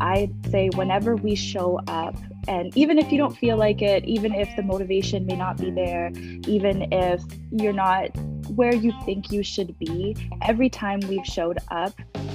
I'd 0.00 0.32
say 0.50 0.70
whenever 0.74 1.14
we 1.16 1.34
show 1.34 1.80
up, 1.86 2.16
and 2.48 2.76
even 2.76 2.98
if 2.98 3.12
you 3.12 3.18
don't 3.18 3.36
feel 3.36 3.56
like 3.56 3.82
it, 3.82 4.04
even 4.04 4.34
if 4.34 4.48
the 4.56 4.62
motivation 4.62 5.26
may 5.26 5.36
not 5.36 5.56
be 5.56 5.70
there, 5.70 6.10
even 6.46 6.92
if 6.92 7.22
you're 7.52 7.72
not 7.72 8.08
where 8.56 8.74
you 8.74 8.92
think 9.04 9.30
you 9.30 9.42
should 9.42 9.78
be, 9.78 10.16
every 10.42 10.68
time 10.68 11.00
we've 11.08 11.24
showed 11.24 11.58
up, 11.70 11.92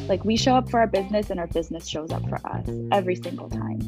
like 0.08 0.24
we 0.24 0.38
show 0.38 0.56
up 0.56 0.70
for 0.70 0.80
our 0.80 0.88
business 0.88 1.30
and 1.30 1.40
our 1.40 1.48
business 1.48 1.88
shows 1.88 2.12
up 2.12 2.28
for 2.30 2.36
us 2.48 2.68
every 2.92 3.16
single 3.16 3.50
time. 3.50 3.80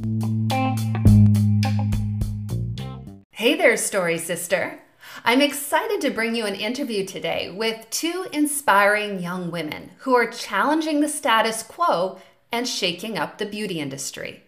Hey 3.32 3.56
there, 3.56 3.78
Story 3.78 4.18
Sister. 4.18 4.80
I'm 5.28 5.42
excited 5.42 6.00
to 6.00 6.10
bring 6.10 6.36
you 6.36 6.46
an 6.46 6.56
interview 6.56 7.06
today 7.06 7.52
with 7.52 7.90
two 7.90 8.28
inspiring 8.32 9.20
young 9.20 9.52
women 9.52 9.92
who 9.98 10.16
are 10.16 10.32
challenging 10.32 11.02
the 11.02 11.10
status 11.10 11.64
quo 11.64 12.20
and 12.50 12.66
shaking 12.66 13.18
up 13.18 13.38
the 13.38 13.46
beauty 13.46 13.82
industry. 13.82 14.44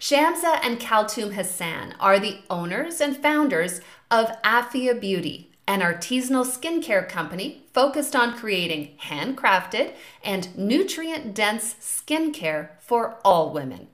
Shamsa 0.00 0.58
and 0.60 0.80
Kaltoum 0.80 1.34
Hassan 1.34 1.94
are 2.00 2.18
the 2.18 2.38
owners 2.50 3.00
and 3.00 3.16
founders 3.16 3.80
of 4.10 4.32
Afia 4.42 5.00
Beauty, 5.00 5.52
an 5.68 5.82
artisanal 5.82 6.44
skincare 6.44 7.08
company 7.08 7.62
focused 7.72 8.16
on 8.16 8.36
creating 8.36 8.96
handcrafted 9.00 9.92
and 10.24 10.58
nutrient 10.58 11.32
dense 11.32 11.74
skincare 11.74 12.70
for 12.80 13.20
all 13.24 13.52
women. 13.52 13.86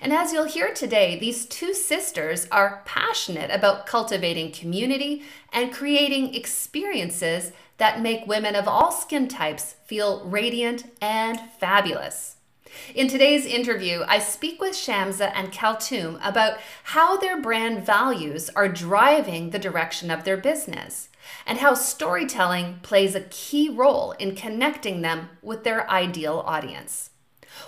And 0.00 0.12
as 0.12 0.32
you'll 0.32 0.44
hear 0.44 0.72
today, 0.72 1.18
these 1.18 1.46
two 1.46 1.74
sisters 1.74 2.46
are 2.50 2.82
passionate 2.84 3.50
about 3.50 3.86
cultivating 3.86 4.52
community 4.52 5.22
and 5.52 5.72
creating 5.72 6.34
experiences 6.34 7.52
that 7.78 8.02
make 8.02 8.26
women 8.26 8.54
of 8.54 8.68
all 8.68 8.92
skin 8.92 9.26
types 9.26 9.76
feel 9.86 10.24
radiant 10.24 10.84
and 11.00 11.40
fabulous. 11.58 12.36
In 12.94 13.08
today's 13.08 13.46
interview, 13.46 14.04
I 14.06 14.18
speak 14.18 14.60
with 14.60 14.72
Shamsa 14.72 15.32
and 15.34 15.52
Kaltoum 15.52 16.20
about 16.22 16.58
how 16.84 17.16
their 17.16 17.40
brand 17.40 17.84
values 17.84 18.48
are 18.50 18.68
driving 18.68 19.50
the 19.50 19.58
direction 19.58 20.10
of 20.10 20.24
their 20.24 20.36
business 20.36 21.08
and 21.46 21.58
how 21.58 21.74
storytelling 21.74 22.78
plays 22.82 23.14
a 23.14 23.22
key 23.22 23.68
role 23.68 24.12
in 24.12 24.36
connecting 24.36 25.00
them 25.02 25.30
with 25.42 25.64
their 25.64 25.88
ideal 25.90 26.42
audience. 26.46 27.10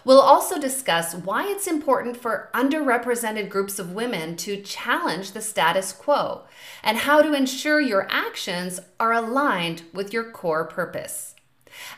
We'll 0.05 0.21
also 0.21 0.59
discuss 0.59 1.15
why 1.15 1.47
it's 1.49 1.67
important 1.67 2.17
for 2.17 2.51
underrepresented 2.55 3.49
groups 3.49 3.79
of 3.79 3.93
women 3.93 4.37
to 4.39 4.63
challenge 4.63 5.33
the 5.33 5.43
status 5.43 5.93
quo 5.93 6.43
and 6.83 6.99
how 6.99 7.23
to 7.23 7.35
ensure 7.35 7.81
your 7.81 8.07
actions 8.11 8.81
are 8.99 9.13
aligned 9.13 9.83
with 9.93 10.13
your 10.13 10.31
core 10.31 10.65
purpose. 10.65 11.35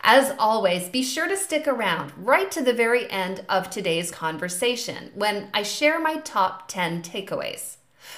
As 0.03 0.35
always, 0.39 0.89
be 0.89 1.03
sure 1.03 1.29
to 1.29 1.37
stick 1.37 1.67
around 1.67 2.13
right 2.17 2.51
to 2.53 2.63
the 2.63 2.73
very 2.73 3.11
end 3.11 3.45
of 3.49 3.71
today's 3.71 4.11
conversation 4.11 5.11
when 5.15 5.49
I 5.53 5.63
share 5.63 6.01
my 6.01 6.17
top 6.19 6.69
10 6.69 7.03
takeaways. 7.03 7.77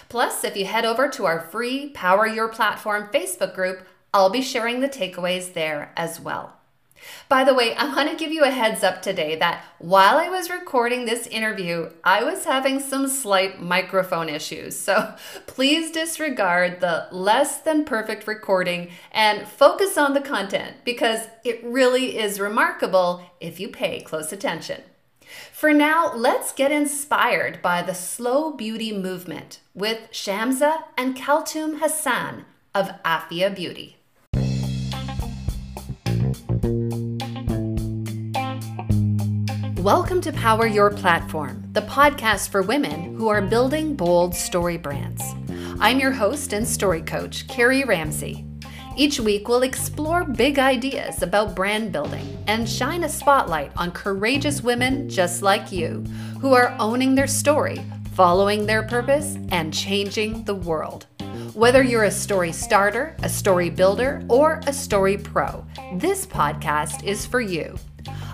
Plus, 0.08 0.44
if 0.44 0.56
you 0.56 0.66
head 0.66 0.84
over 0.84 1.08
to 1.08 1.26
our 1.26 1.40
free 1.40 1.90
Power 1.90 2.26
Your 2.26 2.48
Platform 2.48 3.08
Facebook 3.12 3.54
group, 3.54 3.86
I'll 4.12 4.30
be 4.30 4.42
sharing 4.42 4.80
the 4.80 4.88
takeaways 4.88 5.52
there 5.52 5.92
as 5.96 6.20
well. 6.20 6.56
By 7.28 7.44
the 7.44 7.54
way, 7.54 7.74
I 7.74 7.86
want 7.94 8.10
to 8.10 8.16
give 8.16 8.32
you 8.32 8.44
a 8.44 8.50
heads 8.50 8.82
up 8.84 9.02
today 9.02 9.36
that 9.36 9.64
while 9.78 10.16
I 10.16 10.28
was 10.28 10.50
recording 10.50 11.04
this 11.04 11.26
interview, 11.26 11.90
I 12.04 12.22
was 12.22 12.44
having 12.44 12.80
some 12.80 13.08
slight 13.08 13.60
microphone 13.60 14.28
issues. 14.28 14.78
So 14.78 15.14
please 15.46 15.90
disregard 15.90 16.80
the 16.80 17.08
less 17.10 17.58
than 17.58 17.84
perfect 17.84 18.26
recording 18.26 18.90
and 19.12 19.46
focus 19.46 19.98
on 19.98 20.14
the 20.14 20.20
content 20.20 20.76
because 20.84 21.28
it 21.44 21.62
really 21.64 22.18
is 22.18 22.40
remarkable 22.40 23.22
if 23.40 23.58
you 23.58 23.68
pay 23.68 24.00
close 24.00 24.32
attention. 24.32 24.82
For 25.52 25.72
now, 25.72 26.12
let's 26.14 26.52
get 26.52 26.70
inspired 26.70 27.60
by 27.62 27.82
the 27.82 27.94
slow 27.94 28.52
beauty 28.52 28.92
movement 28.92 29.60
with 29.74 30.08
Shamsa 30.12 30.84
and 30.96 31.16
Kaltoum 31.16 31.80
Hassan 31.80 32.44
of 32.74 32.90
Afia 33.02 33.54
Beauty. 33.54 33.95
Welcome 39.86 40.20
to 40.22 40.32
Power 40.32 40.66
Your 40.66 40.90
Platform, 40.90 41.62
the 41.70 41.82
podcast 41.82 42.48
for 42.48 42.60
women 42.60 43.14
who 43.14 43.28
are 43.28 43.40
building 43.40 43.94
bold 43.94 44.34
story 44.34 44.76
brands. 44.76 45.22
I'm 45.78 46.00
your 46.00 46.10
host 46.10 46.52
and 46.52 46.66
story 46.66 47.02
coach, 47.02 47.46
Carrie 47.46 47.84
Ramsey. 47.84 48.44
Each 48.96 49.20
week, 49.20 49.46
we'll 49.46 49.62
explore 49.62 50.24
big 50.24 50.58
ideas 50.58 51.22
about 51.22 51.54
brand 51.54 51.92
building 51.92 52.36
and 52.48 52.68
shine 52.68 53.04
a 53.04 53.08
spotlight 53.08 53.70
on 53.76 53.92
courageous 53.92 54.60
women 54.60 55.08
just 55.08 55.42
like 55.42 55.70
you 55.70 56.04
who 56.40 56.52
are 56.52 56.74
owning 56.80 57.14
their 57.14 57.28
story, 57.28 57.80
following 58.12 58.66
their 58.66 58.82
purpose, 58.82 59.36
and 59.52 59.72
changing 59.72 60.42
the 60.46 60.54
world. 60.56 61.06
Whether 61.54 61.84
you're 61.84 62.02
a 62.02 62.10
story 62.10 62.50
starter, 62.50 63.16
a 63.22 63.28
story 63.28 63.70
builder, 63.70 64.20
or 64.28 64.60
a 64.66 64.72
story 64.72 65.16
pro, 65.16 65.64
this 65.94 66.26
podcast 66.26 67.04
is 67.04 67.24
for 67.24 67.40
you. 67.40 67.78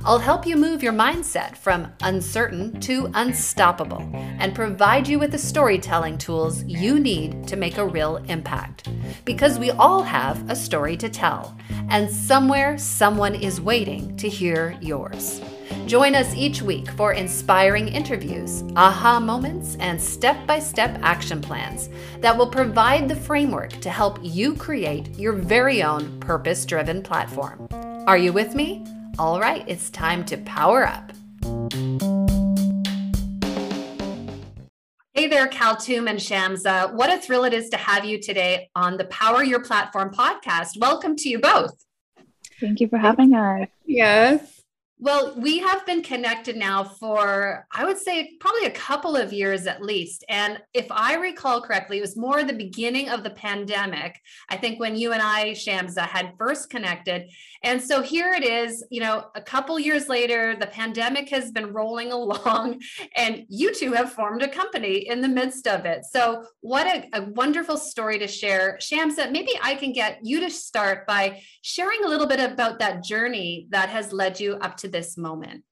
I'll 0.05 0.19
help 0.19 0.45
you 0.45 0.57
move 0.57 0.83
your 0.83 0.93
mindset 0.93 1.57
from 1.57 1.93
uncertain 2.01 2.81
to 2.81 3.09
unstoppable 3.15 4.03
and 4.13 4.53
provide 4.53 5.07
you 5.07 5.21
with 5.21 5.31
the 5.31 5.39
storytelling 5.39 6.19
tools 6.19 6.65
you 6.65 6.99
need 6.99 7.47
to 7.47 7.55
make 7.55 7.79
a 7.79 7.87
real 7.87 8.17
impact. 8.29 8.89
Because 9.25 9.61
we 9.61 9.71
all 9.71 10.03
have 10.03 10.51
a 10.51 10.57
story 10.57 10.97
to 10.97 11.09
tell, 11.09 11.57
and 11.89 12.11
somewhere 12.11 12.77
someone 12.79 13.37
is 13.37 13.61
waiting 13.61 14.17
to 14.17 14.29
hear 14.29 14.77
yours. 14.81 15.41
Join 15.87 16.17
us 16.17 16.35
each 16.35 16.63
week 16.63 16.91
for 16.93 17.13
inspiring 17.13 17.87
interviews, 17.87 18.65
aha 18.75 19.21
moments, 19.21 19.77
and 19.79 20.01
step 20.01 20.45
by 20.49 20.59
step 20.59 20.99
action 21.03 21.41
plans 21.41 21.91
that 22.19 22.37
will 22.37 22.49
provide 22.49 23.09
the 23.09 23.17
framework 23.17 23.71
to 23.81 23.91
help 23.91 24.19
you 24.21 24.57
create 24.57 25.17
your 25.17 25.33
very 25.33 25.81
own 25.81 26.19
purpose 26.19 26.65
driven 26.67 27.05
platform. 27.05 27.69
Are 28.09 28.19
you 28.19 28.33
with 28.33 28.57
me? 28.57 28.85
All 29.19 29.39
right, 29.39 29.63
it's 29.69 29.91
time 29.91 30.25
to 30.25 30.39
power 30.39 30.87
up. 30.87 31.13
Hey 35.13 35.27
there, 35.27 35.49
Kaltoum 35.49 36.09
and 36.09 36.19
Shamsa. 36.19 36.95
What 36.95 37.13
a 37.13 37.21
thrill 37.21 37.45
it 37.45 37.53
is 37.53 37.69
to 37.71 37.77
have 37.77 38.07
you 38.07 38.19
today 38.19 38.71
on 38.75 38.97
the 38.97 39.05
Power 39.05 39.45
Your 39.45 39.61
Platform 39.61 40.11
podcast. 40.11 40.79
Welcome 40.81 41.17
to 41.17 41.29
you 41.29 41.39
both. 41.39 41.77
Thank 42.59 42.81
you 42.81 42.89
for 42.89 42.97
having 42.97 43.35
us. 43.35 43.69
Yes. 43.85 44.62
Well, 45.03 45.35
we 45.37 45.59
have 45.59 45.85
been 45.85 46.01
connected 46.01 46.57
now 46.57 46.85
for, 46.85 47.67
I 47.73 47.85
would 47.85 47.99
say, 47.99 48.37
probably 48.39 48.67
a 48.67 48.71
couple 48.71 49.17
of 49.17 49.33
years 49.33 49.67
at 49.67 49.83
least. 49.83 50.25
And 50.29 50.61
if 50.75 50.87
I 50.93 51.17
recall 51.17 51.61
correctly, 51.61 51.99
it 51.99 52.03
was 52.03 52.17
more 52.17 52.45
the 52.45 52.53
beginning 52.53 53.09
of 53.09 53.25
the 53.25 53.31
pandemic. 53.31 54.21
I 54.49 54.57
think 54.57 54.79
when 54.79 54.95
you 54.95 55.11
and 55.11 55.21
I, 55.21 55.55
Shamsa, 55.55 56.03
had 56.03 56.35
first 56.39 56.71
connected. 56.71 57.33
And 57.65 57.83
so 57.83 58.01
here 58.01 58.33
it 58.33 58.45
is, 58.45 58.85
you 58.91 59.01
know, 59.01 59.27
a 59.35 59.41
couple 59.41 59.77
years 59.81 60.09
later, 60.09 60.55
the 60.55 60.69
pandemic 60.69 61.29
has 61.31 61.51
been 61.51 61.73
rolling 61.73 62.13
along, 62.13 62.81
and 63.17 63.45
you 63.49 63.75
two 63.75 63.95
have 63.95 64.13
formed 64.13 64.43
a 64.43 64.49
company 64.49 65.09
in 65.09 65.21
the 65.21 65.29
midst 65.29 65.67
of 65.67 65.85
it. 65.85 66.05
So, 66.05 66.45
what 66.61 66.87
a, 66.87 67.09
a 67.13 67.23
wonderful 67.33 67.77
story 67.77 68.21
to 68.21 68.29
share. 68.29 68.79
Shamsa, 68.81 69.33
maybe 69.33 69.59
I 69.61 69.75
can 69.75 69.93
get 69.93 70.21
you 70.23 70.39
to 70.41 70.51
start 70.51 71.09
by 71.09 71.43
sharing 71.63 72.05
a 72.05 72.09
little 72.09 72.29
bit 72.29 72.39
about 72.39 72.79
that 72.79 73.03
journey 73.03 73.67
that 73.71 73.89
has 73.89 74.13
led 74.13 74.39
you 74.39 74.55
up 74.57 74.77
to 74.77 74.92
this 74.93 75.17
moment? 75.17 75.65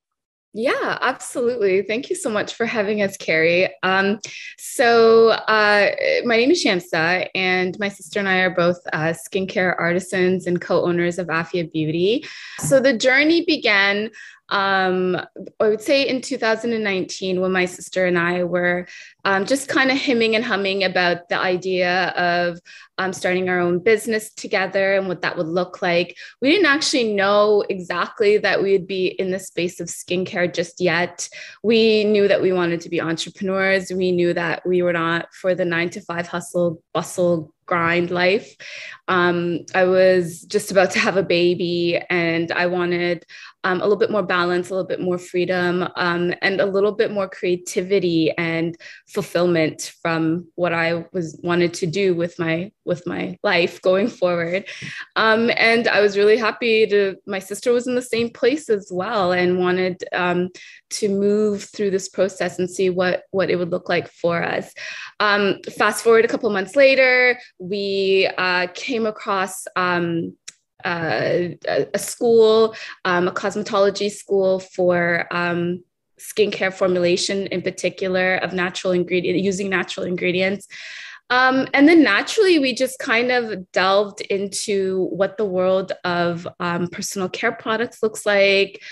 Yeah, 0.53 0.99
absolutely. 1.01 1.83
Thank 1.83 2.11
you 2.11 2.17
so 2.17 2.29
much 2.29 2.55
for 2.55 2.67
having 2.67 3.03
us, 3.03 3.17
Carrie. 3.17 3.73
Um, 3.85 4.19
so, 4.59 5.29
uh, 5.29 5.91
my 6.25 6.37
name 6.37 6.51
is 6.51 6.65
Shamsa, 6.65 7.29
and 7.37 7.79
my 7.79 7.89
sister 7.89 8.19
and 8.19 8.29
I 8.29 8.39
are 8.39 8.51
both 8.51 8.79
uh, 8.93 9.13
skincare 9.13 9.79
artisans 9.79 10.49
and 10.49 10.61
co 10.61 10.85
owners 10.85 11.21
of 11.21 11.29
Afia 11.29 11.71
Beauty. 11.71 12.25
So, 12.59 12.81
the 12.81 12.97
journey 12.97 13.45
began 13.45 14.11
um, 14.51 15.17
I 15.61 15.69
would 15.69 15.81
say 15.81 16.09
in 16.09 16.21
2019, 16.21 17.41
when 17.41 17.53
my 17.53 17.67
sister 17.67 18.07
and 18.07 18.19
I 18.19 18.45
were 18.45 18.87
um, 19.25 19.47
just 19.47 19.69
kind 19.69 19.91
of 19.91 19.97
hemming 19.97 20.35
and 20.35 20.45
humming 20.45 20.85
about 20.85 21.29
the 21.29 21.39
idea 21.39 22.09
of 22.09 22.59
um, 22.99 23.13
starting 23.13 23.49
our 23.49 23.61
own 23.61 23.79
business 23.79 24.31
together 24.31 24.95
and 24.95 25.09
what 25.09 25.23
that 25.23 25.37
would 25.37 25.47
look 25.47 25.81
like. 25.81 26.17
We 26.43 26.51
didn't 26.51 26.67
actually 26.67 27.15
know 27.15 27.65
exactly 27.69 28.39
that 28.39 28.63
we 28.63 28.73
would 28.73 28.87
be 28.87 29.07
in 29.07 29.31
the 29.31 29.39
space 29.39 29.81
of 29.81 29.89
skincare 29.89 30.53
just 30.53 30.81
yet. 30.81 31.29
We 31.63 32.05
knew 32.05 32.29
that 32.29 32.43
we 32.43 32.53
wanted 32.53 32.81
to 32.83 32.91
be 32.91 33.01
entrepreneurs. 33.01 33.91
We 33.91 34.13
knew 34.13 34.35
that 34.35 34.67
we 34.67 34.83
were 34.83 34.93
not 34.93 35.33
for 35.33 35.55
the 35.55 35.65
nine 35.65 35.91
to 35.91 36.01
five 36.01 36.27
hustle, 36.27 36.83
bustle, 36.93 37.55
grind 37.71 38.11
life. 38.11 38.57
Um, 39.07 39.61
I 39.75 39.85
was 39.85 40.43
just 40.43 40.73
about 40.73 40.91
to 40.93 40.99
have 40.99 41.17
a 41.17 41.23
baby 41.23 42.01
and 42.11 42.51
I 42.51 42.67
wanted 42.67 43.25
um, 43.63 43.79
a 43.79 43.83
little 43.83 43.97
bit 43.97 44.11
more 44.11 44.23
balance, 44.23 44.71
a 44.71 44.75
little 44.75 44.89
bit 44.89 45.01
more 45.01 45.19
freedom, 45.19 45.87
um, 45.97 46.35
and 46.43 46.61
a 46.61 46.67
little 46.67 46.93
bit 46.93 47.11
more 47.13 47.29
creativity 47.29 48.33
and 48.39 48.77
fulfillment 49.07 49.93
from 50.03 50.49
what 50.55 50.73
I 50.73 51.05
was 51.13 51.39
wanted 51.45 51.75
to 51.75 51.87
do 51.87 52.15
with 52.15 52.39
my 52.39 52.73
with 52.85 53.07
my 53.07 53.37
life 53.43 53.81
going 53.83 54.09
forward. 54.09 54.65
Um, 55.15 55.51
and 55.57 55.87
I 55.89 56.01
was 56.01 56.17
really 56.17 56.39
happy 56.39 56.87
to. 56.87 57.17
My 57.27 57.39
sister 57.39 57.73
was 57.73 57.87
in 57.87 57.95
the 57.95 58.03
same 58.03 58.31
place 58.31 58.69
as 58.71 58.89
well 58.91 59.33
and 59.33 59.59
wanted 59.59 60.03
um, 60.13 60.49
to 60.91 61.09
move 61.09 61.65
through 61.65 61.91
this 61.91 62.09
process 62.09 62.59
and 62.59 62.69
see 62.69 62.91
what 62.91 63.25
what 63.31 63.51
it 63.51 63.57
would 63.57 63.71
look 63.71 63.89
like 63.89 64.09
for 64.09 64.43
us. 64.43 64.73
Um, 65.21 65.59
fast 65.77 66.05
forward 66.05 66.25
a 66.25 66.29
couple 66.29 66.51
months 66.51 66.77
later, 66.77 67.39
we 67.59 68.29
uh, 68.39 68.67
came 68.75 69.07
across 69.07 69.67
um, 69.77 70.37
uh, 70.85 71.49
a, 71.67 71.99
school, 71.99 72.75
um, 73.05 73.29
a 73.29 73.33
cosmetology 73.33 74.11
school 74.11 74.61
for 74.61 75.27
um, 75.31 75.85
skincare 76.19 76.73
formulation, 76.73 77.47
in 77.49 77.63
particular 77.63 78.37
of 78.37 78.53
natural 78.53 78.93
ingredient 78.93 79.39
using 79.39 79.69
natural 79.69 80.07
ingredients. 80.07 80.67
Um, 81.31 81.69
and 81.73 81.89
then 81.89 82.03
naturally, 82.03 82.59
we 82.59 82.75
just 82.75 82.99
kind 82.99 83.31
of 83.31 83.71
delved 83.71 84.21
into 84.23 85.05
what 85.13 85.37
the 85.37 85.45
world 85.45 85.93
of 86.05 86.47
um, 86.59 86.89
personal 86.89 87.29
care 87.29 87.53
products 87.53 88.03
looks 88.03 88.27
like. 88.27 88.83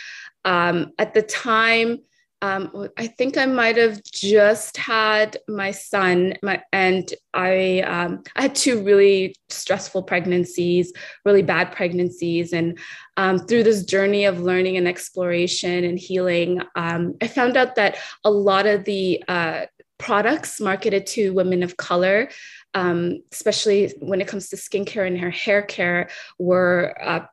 Um, 0.44 0.92
at 0.98 1.14
the 1.14 1.22
time, 1.22 1.98
um, 2.40 2.88
I 2.96 3.08
think 3.08 3.36
I 3.36 3.46
might 3.46 3.76
have 3.76 4.00
just 4.04 4.76
had 4.76 5.38
my 5.48 5.72
son, 5.72 6.34
my, 6.40 6.62
and 6.72 7.12
I 7.34 7.80
um, 7.80 8.22
I 8.36 8.42
had 8.42 8.54
two 8.54 8.84
really 8.84 9.34
stressful 9.48 10.04
pregnancies, 10.04 10.92
really 11.24 11.42
bad 11.42 11.72
pregnancies, 11.72 12.52
and 12.52 12.78
um, 13.16 13.40
through 13.40 13.64
this 13.64 13.84
journey 13.84 14.24
of 14.24 14.40
learning 14.40 14.76
and 14.76 14.86
exploration 14.86 15.82
and 15.82 15.98
healing, 15.98 16.60
um, 16.76 17.14
I 17.20 17.26
found 17.26 17.56
out 17.56 17.74
that 17.74 17.98
a 18.22 18.30
lot 18.30 18.66
of 18.66 18.84
the 18.84 19.24
uh, 19.26 19.66
products 19.98 20.60
marketed 20.60 21.06
to 21.08 21.34
women 21.34 21.64
of 21.64 21.76
color, 21.76 22.28
um, 22.74 23.20
especially 23.32 23.92
when 23.98 24.20
it 24.20 24.28
comes 24.28 24.48
to 24.50 24.56
skincare 24.56 25.08
and 25.08 25.18
hair 25.34 25.62
care, 25.62 26.08
were 26.38 26.96
uh, 27.02 27.26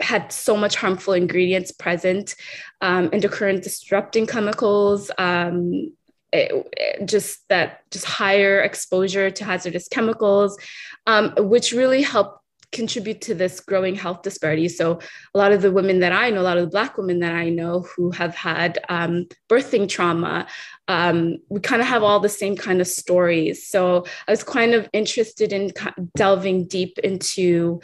had 0.00 0.30
so 0.32 0.56
much 0.56 0.76
harmful 0.76 1.14
ingredients 1.14 1.72
present, 1.72 2.34
um, 2.80 3.08
endocrine 3.12 3.60
disrupting 3.60 4.26
chemicals, 4.26 5.10
um, 5.18 5.92
it, 6.32 6.52
it 6.76 7.06
just 7.06 7.48
that 7.48 7.80
just 7.90 8.04
higher 8.04 8.60
exposure 8.60 9.30
to 9.30 9.44
hazardous 9.44 9.88
chemicals, 9.88 10.58
um, 11.06 11.32
which 11.38 11.72
really 11.72 12.02
help 12.02 12.40
contribute 12.72 13.20
to 13.22 13.34
this 13.34 13.60
growing 13.60 13.94
health 13.94 14.22
disparity. 14.22 14.68
So 14.68 14.98
a 15.34 15.38
lot 15.38 15.52
of 15.52 15.62
the 15.62 15.72
women 15.72 16.00
that 16.00 16.12
I 16.12 16.30
know, 16.30 16.40
a 16.40 16.42
lot 16.42 16.58
of 16.58 16.64
the 16.64 16.70
Black 16.70 16.98
women 16.98 17.20
that 17.20 17.32
I 17.32 17.48
know 17.48 17.86
who 17.96 18.10
have 18.10 18.34
had 18.34 18.78
um, 18.88 19.26
birthing 19.48 19.88
trauma, 19.88 20.46
um, 20.88 21.38
we 21.48 21.60
kind 21.60 21.80
of 21.80 21.88
have 21.88 22.02
all 22.02 22.20
the 22.20 22.28
same 22.28 22.56
kind 22.56 22.80
of 22.80 22.86
stories. 22.86 23.66
So 23.66 24.04
I 24.26 24.32
was 24.32 24.44
kind 24.44 24.74
of 24.74 24.88
interested 24.92 25.52
in 25.52 25.72
delving 26.16 26.66
deep 26.66 26.98
into 26.98 27.80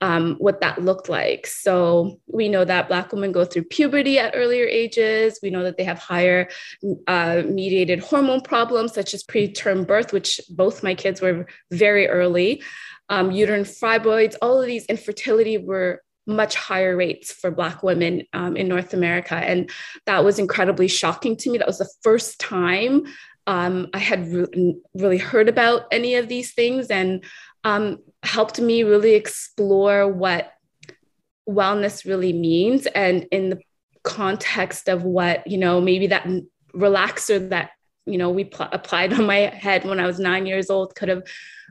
um, 0.00 0.36
what 0.38 0.60
that 0.60 0.82
looked 0.82 1.08
like. 1.08 1.46
So 1.46 2.20
we 2.26 2.48
know 2.48 2.64
that 2.64 2.88
Black 2.88 3.12
women 3.12 3.32
go 3.32 3.44
through 3.44 3.64
puberty 3.64 4.18
at 4.18 4.34
earlier 4.36 4.66
ages. 4.66 5.38
We 5.42 5.50
know 5.50 5.62
that 5.62 5.76
they 5.76 5.84
have 5.84 5.98
higher 5.98 6.48
uh, 7.06 7.42
mediated 7.46 8.00
hormone 8.00 8.42
problems, 8.42 8.92
such 8.92 9.14
as 9.14 9.24
preterm 9.24 9.86
birth, 9.86 10.12
which 10.12 10.40
both 10.50 10.82
my 10.82 10.94
kids 10.94 11.20
were 11.20 11.46
very 11.70 12.08
early. 12.08 12.62
Um, 13.08 13.30
uterine 13.30 13.64
fibroids, 13.64 14.34
all 14.42 14.60
of 14.60 14.66
these 14.66 14.84
infertility 14.86 15.58
were 15.58 16.02
much 16.26 16.56
higher 16.56 16.96
rates 16.96 17.32
for 17.32 17.50
Black 17.50 17.82
women 17.82 18.24
um, 18.32 18.56
in 18.56 18.68
North 18.68 18.92
America. 18.92 19.34
And 19.34 19.70
that 20.06 20.24
was 20.24 20.38
incredibly 20.38 20.88
shocking 20.88 21.36
to 21.36 21.50
me. 21.50 21.58
That 21.58 21.68
was 21.68 21.78
the 21.78 21.88
first 22.02 22.40
time 22.40 23.04
um, 23.46 23.88
I 23.94 23.98
had 23.98 24.26
re- 24.32 24.76
really 24.94 25.18
heard 25.18 25.48
about 25.48 25.86
any 25.92 26.16
of 26.16 26.28
these 26.28 26.52
things. 26.52 26.88
And 26.88 27.24
um, 27.66 27.98
helped 28.22 28.60
me 28.60 28.84
really 28.84 29.14
explore 29.14 30.08
what 30.08 30.52
wellness 31.48 32.04
really 32.04 32.32
means 32.32 32.86
and 32.86 33.26
in 33.32 33.50
the 33.50 33.58
context 34.04 34.88
of 34.88 35.02
what 35.02 35.44
you 35.46 35.58
know 35.58 35.80
maybe 35.80 36.06
that 36.06 36.26
relaxer 36.74 37.48
that 37.50 37.70
you 38.04 38.18
know 38.18 38.30
we 38.30 38.44
pl- 38.44 38.68
applied 38.70 39.12
on 39.12 39.26
my 39.26 39.52
head 39.64 39.84
when 39.84 39.98
i 39.98 40.06
was 40.06 40.18
nine 40.18 40.46
years 40.46 40.70
old 40.70 40.94
could 40.94 41.08
have 41.08 41.22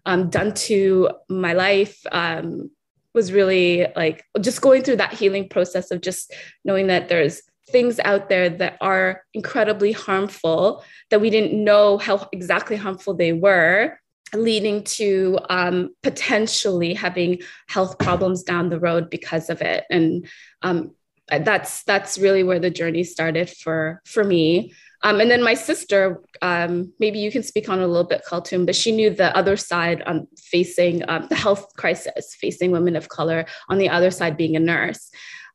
um, 0.06 0.30
done 0.30 0.53
to 0.53 1.09
my 1.30 1.53
life 1.53 2.06
um, 2.12 2.69
was 3.13 3.31
really 3.31 3.88
like 3.95 4.24
just 4.42 4.62
going 4.62 4.83
through 4.83 4.97
that 4.97 5.13
healing 5.13 5.47
process 5.47 5.92
of 5.92 6.01
just 6.01 6.33
knowing 6.65 6.88
that 6.88 7.07
there's 7.07 7.42
things 7.69 8.00
out 8.00 8.30
there 8.30 8.50
that 8.50 8.77
are 8.81 9.24
incredibly 9.33 9.94
harmful 9.94 10.83
that 11.09 11.21
we 11.21 11.30
didn't 11.30 11.63
know 11.63 11.97
how 11.97 12.27
exactly 12.33 12.75
harmful 12.75 13.13
they 13.13 13.33
were 13.33 13.97
leading 14.35 14.83
to 14.83 15.39
um, 15.49 15.89
potentially 16.03 16.93
having 16.93 17.41
health 17.67 17.97
problems 17.97 18.43
down 18.43 18.69
the 18.69 18.79
road 18.79 19.09
because 19.09 19.49
of 19.49 19.61
it. 19.61 19.85
And 19.89 20.27
um, 20.61 20.95
that's 21.29 21.83
that's 21.83 22.17
really 22.17 22.43
where 22.43 22.59
the 22.59 22.69
journey 22.69 23.03
started 23.03 23.49
for 23.49 24.01
for 24.05 24.23
me. 24.23 24.73
Um, 25.03 25.19
and 25.19 25.29
then 25.29 25.43
my 25.43 25.53
sister 25.53 26.21
um, 26.41 26.93
maybe 26.99 27.19
you 27.19 27.31
can 27.31 27.43
speak 27.43 27.69
on 27.69 27.79
a 27.79 27.87
little 27.87 28.07
bit 28.07 28.23
Kaltoum, 28.27 28.65
but 28.65 28.75
she 28.75 28.91
knew 28.91 29.09
the 29.09 29.35
other 29.35 29.57
side 29.57 30.01
on 30.03 30.27
facing 30.37 31.07
um, 31.09 31.27
the 31.29 31.35
health 31.35 31.75
crisis 31.75 32.35
facing 32.39 32.71
women 32.71 32.95
of 32.95 33.09
color 33.09 33.45
on 33.69 33.77
the 33.77 33.89
other 33.89 34.11
side 34.11 34.37
being 34.37 34.55
a 34.55 34.59
nurse 34.59 35.11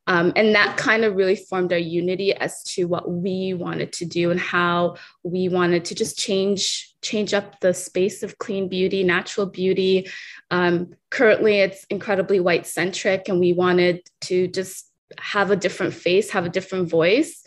um, 0.07 0.33
and 0.35 0.55
that 0.55 0.77
kind 0.77 1.05
of 1.05 1.15
really 1.15 1.37
formed 1.37 1.73
our 1.73 1.79
unity 1.79 2.35
as 2.35 2.63
to 2.65 2.85
what 2.85 3.11
we 3.11 3.55
wanted 3.55 3.93
to 3.95 4.05
do 4.05 4.31
and 4.31 4.41
how 4.41 4.97
we 5.23 5.49
wanted 5.49 5.85
to 5.87 5.95
just 5.95 6.19
change 6.19 6.95
change 7.03 7.33
up 7.33 7.61
the 7.61 7.73
space 7.73 8.23
of 8.23 8.39
clean 8.39 8.69
beauty, 8.69 9.03
natural 9.03 9.47
beauty. 9.47 10.07
Um, 10.51 10.95
currently, 11.11 11.61
it's 11.61 11.85
incredibly 11.85 12.41
white 12.41 12.67
centric, 12.67 13.29
and 13.29 13.41
we 13.41 13.53
wanted 13.53 14.03
to 14.23 14.49
just 14.49 14.91
have 15.19 15.51
a 15.51 15.57
different 15.57 15.95
face, 15.95 16.31
have 16.31 16.45
a 16.45 16.51
different 16.51 16.91
voice. 16.91 17.43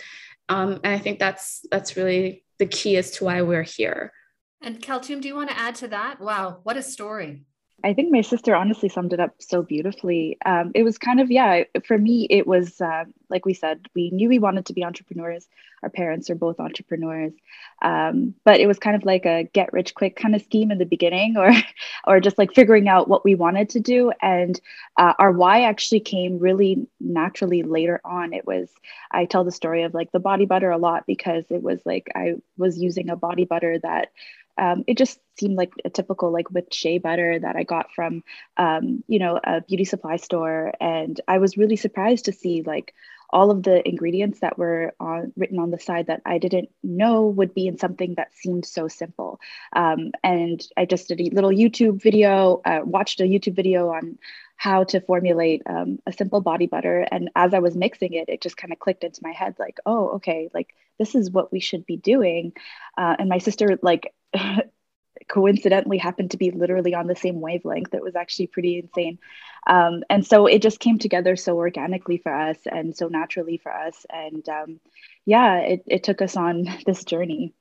Um, 0.50 0.80
and 0.84 0.94
I 0.94 1.00
think 1.00 1.20
that's 1.20 1.66
that's 1.72 1.96
really 1.98 2.44
the 2.60 2.66
key 2.66 2.98
as 2.98 3.12
to 3.12 3.26
why 3.26 3.42
we're 3.42 3.64
here. 3.64 4.12
And 4.62 4.82
Kaltoum, 4.82 5.22
do 5.22 5.28
you 5.28 5.36
want 5.36 5.50
to 5.50 5.60
add 5.60 5.76
to 5.76 5.90
that? 5.90 6.22
Wow, 6.22 6.60
what 6.64 6.78
a 6.78 6.82
story! 6.82 7.44
I 7.83 7.94
think 7.94 8.12
my 8.12 8.21
sister 8.21 8.56
honestly 8.56 8.88
summed 8.88 9.12
it 9.12 9.19
up 9.19 9.35
so 9.39 9.62
beautifully. 9.62 10.38
Um, 10.45 10.71
it 10.74 10.83
was 10.83 10.97
kind 10.97 11.19
of, 11.19 11.30
yeah, 11.30 11.63
for 11.85 11.97
me, 11.97 12.27
it 12.30 12.47
was 12.47 12.80
uh, 12.80 13.03
like 13.33 13.45
we 13.45 13.53
said, 13.53 13.88
we 13.95 14.12
knew 14.12 14.30
we 14.30 14.39
wanted 14.39 14.68
to 14.68 14.74
be 14.74 14.85
entrepreneurs. 14.85 15.47
Our 15.81 15.89
parents 15.89 16.30
are 16.30 16.35
both 16.35 16.59
entrepreneurs. 16.59 17.33
Um, 17.81 18.35
but 18.45 18.59
it 18.59 18.68
was 18.68 18.80
kind 18.80 18.95
of 18.95 19.03
like 19.03 19.25
a 19.25 19.50
get 19.53 19.74
rich 19.74 19.95
quick 19.95 20.15
kind 20.15 20.35
of 20.35 20.44
scheme 20.44 20.71
in 20.71 20.77
the 20.77 20.85
beginning, 20.85 21.35
or, 21.35 21.51
or 22.07 22.19
just 22.19 22.38
like 22.38 22.53
figuring 22.53 22.88
out 22.88 23.09
what 23.09 23.25
we 23.25 23.35
wanted 23.35 23.69
to 23.71 23.80
do. 23.80 24.13
And 24.21 24.57
uh, 24.97 25.13
our 25.19 25.31
why 25.31 25.63
actually 25.63 26.00
came 26.00 26.38
really 26.39 26.88
naturally 27.01 27.63
later 27.63 28.00
on. 28.06 28.33
It 28.33 28.45
was, 28.45 28.69
I 29.11 29.25
tell 29.25 29.44
the 29.44 29.52
story 29.52 29.81
of 29.81 29.94
like 29.94 30.11
the 30.11 30.19
body 30.19 30.45
butter 30.45 30.69
a 30.69 30.78
lot 30.78 31.06
because 31.07 31.44
it 31.49 31.63
was 31.63 31.81
like 31.85 32.07
I 32.16 32.35
was 32.56 32.78
using 32.78 33.09
a 33.09 33.16
body 33.16 33.45
butter 33.45 33.80
that 33.80 34.11
um, 34.57 34.83
it 34.88 34.98
just 34.98 35.19
seemed 35.40 35.56
like 35.56 35.74
a 35.83 35.90
typical 35.90 36.31
like 36.31 36.50
whipped 36.52 36.74
shea 36.74 37.00
butter 37.00 37.40
that 37.40 37.56
I 37.56 37.64
got 37.64 37.92
from 37.94 38.24
um, 38.57 39.04
you 39.07 39.19
know 39.19 39.40
a 39.44 39.62
beauty 39.62 39.86
supply 39.86 40.18
store, 40.18 40.74
and 40.80 41.19
I 41.28 41.40
was 41.40 41.57
really 41.57 41.76
surprised 41.76 42.26
to 42.26 42.33
see 42.33 42.62
like 42.62 42.94
all 43.33 43.49
of 43.49 43.63
the 43.63 43.85
ingredients 43.87 44.40
that 44.42 44.57
were 44.57 44.94
on, 44.99 45.33
written 45.35 45.59
on 45.59 45.71
the 45.71 45.80
side 45.80 46.07
that 46.07 46.21
I 46.25 46.37
didn't 46.37 46.69
know 46.83 47.23
would 47.28 47.54
be 47.54 47.68
in 47.68 47.80
something 47.80 48.13
that 48.16 48.33
seemed 48.35 48.66
so 48.66 48.87
simple. 48.87 49.40
Um, 49.75 50.11
and 50.23 50.61
I 50.78 50.85
just 50.85 51.07
did 51.07 51.19
a 51.19 51.30
little 51.31 51.49
YouTube 51.49 52.02
video, 52.02 52.61
uh, 52.63 52.81
watched 52.83 53.19
a 53.19 53.23
YouTube 53.23 53.56
video 53.56 53.90
on 53.90 54.19
how 54.56 54.83
to 54.85 55.02
formulate 55.02 55.63
um, 55.66 55.97
a 56.06 56.13
simple 56.13 56.42
body 56.42 56.68
butter. 56.68 57.06
And 57.11 57.31
as 57.35 57.54
I 57.56 57.59
was 57.59 57.75
mixing 57.75 58.13
it, 58.13 58.30
it 58.30 58.42
just 58.42 58.56
kind 58.56 58.71
of 58.71 58.80
clicked 58.80 59.04
into 59.04 59.23
my 59.23 59.31
head 59.31 59.56
like, 59.57 59.80
oh, 59.85 60.11
okay, 60.11 60.49
like 60.54 60.73
this 60.99 61.16
is 61.16 61.31
what 61.31 61.52
we 61.52 61.59
should 61.59 61.85
be 61.87 61.97
doing. 61.97 62.54
Uh, 62.95 63.16
and 63.18 63.30
my 63.30 63.40
sister, 63.40 63.80
like, 63.81 64.13
coincidentally 65.27 65.97
happened 65.97 66.31
to 66.31 66.37
be 66.37 66.51
literally 66.51 66.94
on 66.94 67.07
the 67.07 67.15
same 67.15 67.42
wavelength. 67.42 67.94
It 67.94 68.03
was 68.03 68.15
actually 68.15 68.47
pretty 68.47 68.80
insane. 68.80 69.19
Um, 69.68 70.03
and 70.09 70.25
so 70.25 70.47
it 70.47 70.61
just 70.61 70.80
came 70.80 70.99
together 70.99 71.35
so 71.35 71.57
organically 71.57 72.18
for 72.18 72.33
us 72.33 72.57
and 72.65 72.95
so 72.95 73.07
naturally 73.07 73.57
for 73.57 73.71
us. 73.71 74.06
And 74.09 74.47
um, 74.49 74.80
yeah, 75.25 75.57
it, 75.59 75.83
it 75.87 76.03
took 76.03 76.21
us 76.21 76.35
on 76.35 76.68
this 76.85 77.03
journey. 77.03 77.53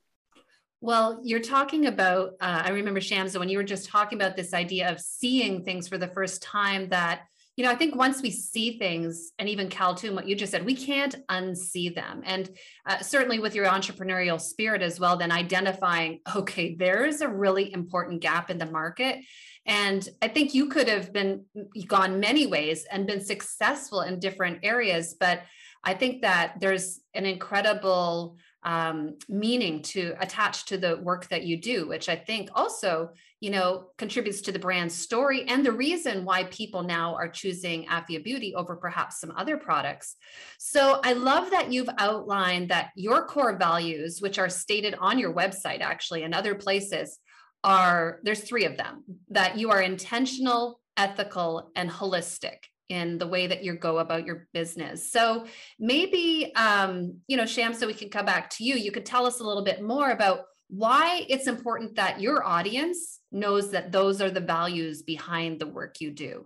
Well, 0.81 1.21
you're 1.23 1.39
talking 1.39 1.85
about, 1.85 2.31
uh, 2.41 2.63
I 2.65 2.71
remember 2.71 2.99
Shamsa, 2.99 3.39
when 3.39 3.47
you 3.47 3.57
were 3.57 3.63
just 3.63 3.87
talking 3.87 4.17
about 4.17 4.35
this 4.35 4.53
idea 4.53 4.91
of 4.91 4.99
seeing 4.99 5.63
things 5.63 5.87
for 5.87 5.97
the 5.97 6.09
first 6.09 6.43
time 6.43 6.89
that 6.89 7.21
you 7.55 7.63
know, 7.63 7.69
I 7.69 7.75
think 7.75 7.95
once 7.95 8.21
we 8.21 8.31
see 8.31 8.79
things, 8.79 9.31
and 9.37 9.47
even 9.47 9.69
Kaltoum, 9.69 10.15
what 10.15 10.27
you 10.27 10.35
just 10.35 10.51
said, 10.51 10.65
we 10.65 10.75
can't 10.75 11.15
unsee 11.29 11.93
them. 11.93 12.23
And 12.25 12.49
uh, 12.87 12.99
certainly 12.99 13.39
with 13.39 13.53
your 13.53 13.67
entrepreneurial 13.67 14.41
spirit 14.41 14.81
as 14.81 14.99
well, 14.99 15.17
then 15.17 15.31
identifying, 15.31 16.19
okay, 16.35 16.75
there's 16.75 17.21
a 17.21 17.27
really 17.27 17.71
important 17.71 18.21
gap 18.21 18.49
in 18.49 18.57
the 18.57 18.65
market. 18.65 19.19
And 19.65 20.07
I 20.21 20.27
think 20.29 20.53
you 20.53 20.67
could 20.67 20.87
have 20.87 21.13
been 21.13 21.45
gone 21.87 22.19
many 22.19 22.47
ways 22.47 22.85
and 22.91 23.07
been 23.07 23.23
successful 23.23 24.01
in 24.01 24.19
different 24.19 24.59
areas. 24.63 25.15
But 25.17 25.43
I 25.83 25.93
think 25.93 26.21
that 26.21 26.55
there's 26.59 27.01
an 27.13 27.25
incredible 27.25 28.37
um, 28.63 29.17
meaning 29.29 29.81
to 29.81 30.15
attach 30.19 30.65
to 30.65 30.77
the 30.77 30.97
work 30.97 31.27
that 31.29 31.43
you 31.43 31.57
do, 31.57 31.87
which 31.87 32.09
I 32.09 32.15
think 32.15 32.49
also, 32.55 33.11
you 33.43 33.49
know, 33.49 33.87
contributes 33.97 34.39
to 34.39 34.53
the 34.53 34.57
brand 34.57 34.89
story 34.89 35.43
and 35.49 35.65
the 35.65 35.71
reason 35.73 36.23
why 36.23 36.45
people 36.45 36.81
now 36.81 37.13
are 37.13 37.27
choosing 37.27 37.85
Afia 37.87 38.23
Beauty 38.23 38.55
over 38.55 38.77
perhaps 38.77 39.19
some 39.19 39.33
other 39.35 39.57
products. 39.57 40.15
So 40.59 41.01
I 41.03 41.11
love 41.11 41.51
that 41.51 41.69
you've 41.69 41.89
outlined 41.97 42.69
that 42.69 42.91
your 42.95 43.25
core 43.25 43.57
values, 43.57 44.21
which 44.21 44.39
are 44.39 44.47
stated 44.47 44.95
on 44.97 45.19
your 45.19 45.33
website 45.33 45.81
actually 45.81 46.23
and 46.23 46.33
other 46.33 46.55
places, 46.55 47.19
are 47.65 48.21
there's 48.23 48.39
three 48.39 48.63
of 48.63 48.77
them 48.77 49.03
that 49.27 49.57
you 49.57 49.71
are 49.71 49.81
intentional, 49.81 50.79
ethical, 50.95 51.69
and 51.75 51.89
holistic 51.89 52.59
in 52.87 53.17
the 53.17 53.27
way 53.27 53.47
that 53.47 53.61
you 53.61 53.73
go 53.73 53.99
about 53.99 54.25
your 54.25 54.47
business. 54.53 55.11
So 55.11 55.47
maybe, 55.77 56.53
um, 56.55 57.17
you 57.27 57.35
know, 57.35 57.43
Shamsa, 57.43 57.87
we 57.87 57.93
can 57.93 58.09
come 58.09 58.25
back 58.25 58.51
to 58.51 58.63
you. 58.63 58.75
You 58.75 58.93
could 58.93 59.05
tell 59.05 59.25
us 59.25 59.41
a 59.41 59.43
little 59.43 59.65
bit 59.65 59.81
more 59.81 60.11
about 60.11 60.45
why 60.69 61.25
it's 61.29 61.47
important 61.47 61.95
that 61.95 62.21
your 62.21 62.43
audience 62.43 63.19
knows 63.31 63.71
that 63.71 63.91
those 63.91 64.21
are 64.21 64.31
the 64.31 64.39
values 64.39 65.01
behind 65.01 65.59
the 65.59 65.67
work 65.67 66.01
you 66.01 66.11
do. 66.11 66.45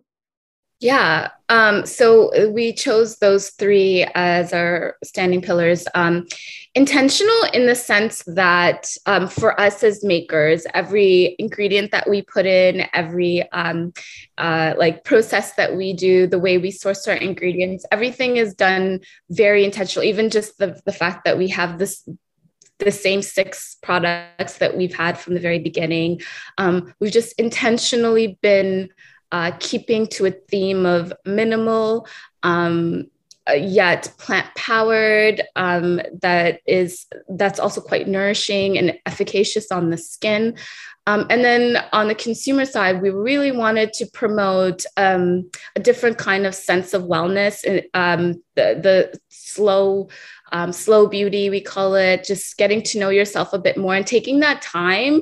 Yeah. 0.80 1.30
Um, 1.50 1.88
so 1.88 2.52
we 2.52 2.72
chose 2.72 3.18
those 3.18 3.50
three 3.50 4.06
as 4.14 4.54
our 4.54 4.96
standing 5.04 5.42
pillars. 5.42 5.88
Um, 5.96 6.28
intentional 6.76 7.44
in 7.52 7.66
the 7.66 7.74
sense 7.74 8.24
that 8.28 8.96
um, 9.08 9.28
for 9.28 9.60
us 9.60 9.84
as 9.84 10.04
makers, 10.04 10.68
every 10.76 11.36
ingredient 11.40 11.90
that 11.92 12.08
we 12.08 12.22
put 12.22 12.46
in, 12.46 12.88
every 12.94 13.52
um, 13.54 13.92
uh, 14.38 14.76
like 14.78 15.04
process 15.04 15.54
that 15.54 15.76
we 15.76 15.94
do, 15.94 16.28
the 16.28 16.38
way 16.38 16.60
we 16.60 16.70
source 16.70 17.08
our 17.08 17.16
ingredients, 17.16 17.84
everything 17.92 18.38
is 18.38 18.54
done 18.54 19.00
very 19.32 19.66
intentional. 19.66 20.08
Even 20.08 20.30
just 20.30 20.60
the, 20.60 20.80
the 20.86 20.94
fact 20.94 21.26
that 21.26 21.40
we 21.40 21.48
have 21.48 21.80
this 21.80 22.08
the 22.80 22.92
same 22.92 23.22
six 23.22 23.78
products 23.82 24.58
that 24.60 24.78
we've 24.78 24.94
had 24.94 25.18
from 25.18 25.34
the 25.34 25.40
very 25.40 25.60
beginning. 25.60 26.22
Um, 26.58 26.94
we've 27.00 27.12
just 27.12 27.34
intentionally 27.40 28.38
been 28.42 28.90
uh, 29.32 29.52
keeping 29.60 30.08
to 30.08 30.26
a 30.26 30.32
theme 30.32 30.86
of 30.86 31.12
minimal, 31.26 32.08
um, 32.44 33.08
uh, 33.50 33.54
yet 33.54 34.12
plant 34.18 34.48
powered 34.56 35.42
um, 35.56 36.02
that 36.22 36.60
is 36.66 37.06
that's 37.30 37.60
also 37.60 37.80
quite 37.80 38.08
nourishing 38.08 38.78
and 38.78 38.98
efficacious 39.06 39.72
on 39.72 39.90
the 39.90 39.98
skin 39.98 40.58
um, 41.06 41.26
and 41.30 41.46
then 41.46 41.78
on 41.94 42.10
the 42.10 42.16
consumer 42.16 42.66
side 42.66 43.02
we 43.02 43.10
really 43.10 43.52
wanted 43.52 43.94
to 43.94 44.06
promote 44.08 44.84
um, 44.98 45.50
a 45.78 45.80
different 45.80 46.18
kind 46.18 46.46
of 46.46 46.54
sense 46.54 46.94
of 46.94 47.04
wellness 47.04 47.64
and 47.66 47.84
um, 47.94 48.44
the, 48.56 48.80
the 48.82 49.20
slow 49.30 50.10
um, 50.52 50.72
slow 50.72 51.08
beauty 51.08 51.50
we 51.50 51.62
call 51.62 51.96
it 51.96 52.24
just 52.24 52.58
getting 52.58 52.82
to 52.82 53.00
know 53.00 53.10
yourself 53.10 53.54
a 53.54 53.60
bit 53.60 53.78
more 53.78 53.96
and 53.96 54.08
taking 54.08 54.40
that 54.40 54.62
time 54.62 55.22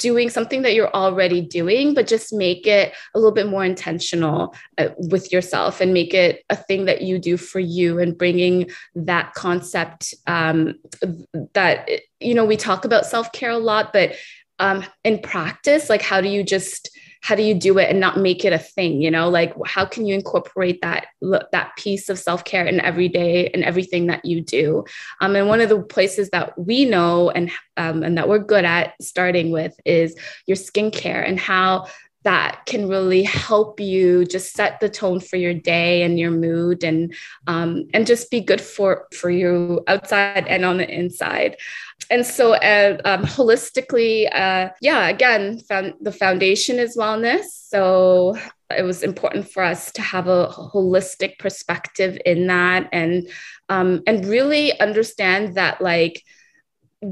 doing 0.00 0.30
something 0.30 0.62
that 0.62 0.74
you're 0.74 0.92
already 0.94 1.40
doing, 1.40 1.94
but 1.94 2.08
just 2.08 2.32
make 2.32 2.66
it 2.66 2.92
a 3.14 3.18
little 3.18 3.34
bit 3.34 3.46
more 3.46 3.64
intentional 3.64 4.54
uh, 4.78 4.88
with 4.96 5.30
yourself 5.30 5.80
and 5.80 5.94
make 5.94 6.12
it 6.12 6.42
a 6.50 6.56
thing 6.56 6.86
that 6.86 7.02
you 7.02 7.18
do 7.18 7.36
for 7.36 7.60
you 7.60 8.00
and 8.00 8.18
bringing 8.18 8.68
that 8.94 9.32
concept 9.34 10.14
um, 10.26 10.74
that, 11.52 11.88
you 12.18 12.34
know, 12.34 12.46
we 12.46 12.56
talk 12.56 12.84
about 12.84 13.06
self 13.06 13.30
care 13.32 13.50
a 13.50 13.58
lot, 13.58 13.92
but 13.92 14.16
um, 14.58 14.84
in 15.04 15.18
practice, 15.18 15.88
like 15.88 16.02
how 16.02 16.20
do 16.20 16.28
you 16.28 16.42
just 16.42 16.90
how 17.20 17.34
do 17.34 17.42
you 17.42 17.54
do 17.54 17.78
it 17.78 17.90
and 17.90 18.00
not 18.00 18.18
make 18.18 18.44
it 18.44 18.52
a 18.52 18.58
thing 18.58 19.00
you 19.00 19.10
know? 19.10 19.28
Like 19.28 19.54
how 19.66 19.84
can 19.84 20.06
you 20.06 20.14
incorporate 20.14 20.80
that 20.82 21.08
that 21.52 21.76
piece 21.76 22.08
of 22.08 22.18
self-care 22.18 22.64
in 22.66 22.80
every 22.80 23.08
day 23.08 23.48
and 23.48 23.64
everything 23.64 24.06
that 24.06 24.24
you 24.24 24.40
do? 24.40 24.84
Um, 25.20 25.36
and 25.36 25.48
one 25.48 25.60
of 25.60 25.68
the 25.68 25.82
places 25.82 26.30
that 26.30 26.58
we 26.58 26.84
know 26.84 27.30
and 27.30 27.50
um, 27.76 28.02
and 28.02 28.16
that 28.18 28.28
we're 28.28 28.38
good 28.38 28.64
at 28.64 28.94
starting 29.00 29.50
with 29.50 29.74
is 29.84 30.14
your 30.46 30.56
skincare 30.56 31.26
and 31.26 31.38
how 31.38 31.86
that 32.22 32.62
can 32.66 32.88
really 32.88 33.22
help 33.22 33.80
you 33.80 34.24
just 34.24 34.52
set 34.52 34.78
the 34.80 34.88
tone 34.88 35.20
for 35.20 35.36
your 35.36 35.54
day 35.54 36.02
and 36.02 36.18
your 36.18 36.30
mood 36.30 36.84
and 36.84 37.14
um, 37.46 37.86
and 37.94 38.06
just 38.06 38.30
be 38.30 38.40
good 38.40 38.60
for 38.60 39.06
for 39.14 39.30
you 39.30 39.82
outside 39.88 40.46
and 40.46 40.64
on 40.64 40.76
the 40.76 40.88
inside. 40.88 41.56
And 42.10 42.26
so 42.26 42.54
uh, 42.54 42.98
um, 43.04 43.22
holistically 43.22 44.28
uh, 44.34 44.70
yeah 44.80 45.08
again 45.08 45.60
found 45.60 45.94
the 46.00 46.12
foundation 46.12 46.78
is 46.78 46.96
wellness. 46.96 47.44
So 47.44 48.36
it 48.76 48.82
was 48.82 49.02
important 49.02 49.50
for 49.50 49.62
us 49.62 49.90
to 49.92 50.02
have 50.02 50.28
a 50.28 50.48
holistic 50.48 51.38
perspective 51.38 52.18
in 52.24 52.46
that 52.48 52.88
and 52.92 53.28
um, 53.68 54.02
and 54.06 54.26
really 54.26 54.78
understand 54.78 55.54
that 55.54 55.80
like 55.80 56.22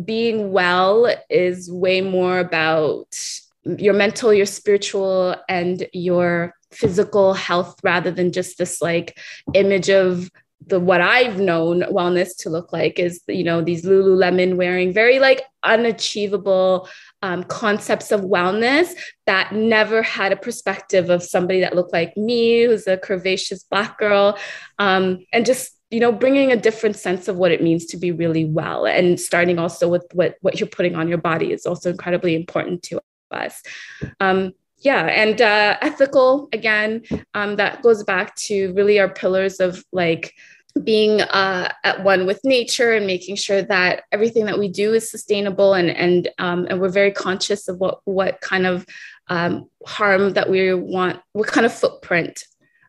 being 0.04 0.52
well 0.52 1.10
is 1.30 1.72
way 1.72 2.02
more 2.02 2.38
about 2.40 3.16
your 3.64 3.94
mental, 3.94 4.32
your 4.32 4.46
spiritual, 4.46 5.36
and 5.48 5.86
your 5.92 6.54
physical 6.72 7.34
health 7.34 7.78
rather 7.82 8.10
than 8.10 8.32
just 8.32 8.58
this 8.58 8.82
like 8.82 9.18
image 9.54 9.88
of 9.88 10.30
the 10.66 10.78
what 10.80 11.00
I've 11.00 11.38
known 11.38 11.82
wellness 11.82 12.36
to 12.38 12.50
look 12.50 12.72
like 12.72 12.98
is 12.98 13.22
you 13.26 13.44
know 13.44 13.62
these 13.62 13.84
Lululemon 13.84 14.56
wearing 14.56 14.92
very 14.92 15.18
like 15.18 15.42
unachievable 15.62 16.88
um, 17.22 17.44
concepts 17.44 18.12
of 18.12 18.20
wellness 18.22 18.92
that 19.26 19.52
never 19.52 20.02
had 20.02 20.32
a 20.32 20.36
perspective 20.36 21.10
of 21.10 21.22
somebody 21.22 21.60
that 21.60 21.74
looked 21.74 21.92
like 21.92 22.16
me, 22.16 22.64
who's 22.64 22.86
a 22.86 22.96
curvaceous 22.96 23.64
black 23.70 23.98
girl, 23.98 24.38
um, 24.78 25.24
and 25.32 25.46
just 25.46 25.72
you 25.90 26.00
know 26.00 26.12
bringing 26.12 26.52
a 26.52 26.56
different 26.56 26.96
sense 26.96 27.28
of 27.28 27.36
what 27.36 27.52
it 27.52 27.62
means 27.62 27.86
to 27.86 27.96
be 27.96 28.10
really 28.10 28.44
well, 28.44 28.84
and 28.84 29.18
starting 29.18 29.58
also 29.58 29.88
with 29.88 30.04
what 30.12 30.36
what 30.42 30.60
you're 30.60 30.68
putting 30.68 30.96
on 30.96 31.08
your 31.08 31.18
body 31.18 31.52
is 31.52 31.66
also 31.66 31.90
incredibly 31.90 32.34
important 32.34 32.82
to 32.82 33.00
us. 33.30 33.62
Um, 34.20 34.52
yeah, 34.80 35.06
and 35.06 35.40
uh, 35.40 35.76
ethical 35.80 36.48
again. 36.52 37.02
Um, 37.34 37.56
that 37.56 37.82
goes 37.82 38.04
back 38.04 38.34
to 38.36 38.72
really 38.74 39.00
our 39.00 39.08
pillars 39.08 39.60
of 39.60 39.84
like 39.92 40.34
being 40.84 41.20
uh, 41.20 41.72
at 41.82 42.04
one 42.04 42.26
with 42.26 42.40
nature 42.44 42.92
and 42.92 43.06
making 43.06 43.36
sure 43.36 43.62
that 43.62 44.04
everything 44.12 44.44
that 44.46 44.58
we 44.58 44.68
do 44.68 44.94
is 44.94 45.10
sustainable 45.10 45.74
and 45.74 45.90
and 45.90 46.28
um, 46.38 46.66
and 46.68 46.80
we're 46.80 46.88
very 46.88 47.10
conscious 47.10 47.68
of 47.68 47.78
what 47.78 48.00
what 48.04 48.40
kind 48.40 48.66
of 48.66 48.86
um, 49.28 49.68
harm 49.86 50.34
that 50.34 50.48
we 50.48 50.72
want, 50.74 51.20
what 51.32 51.48
kind 51.48 51.66
of 51.66 51.72
footprint 51.72 52.44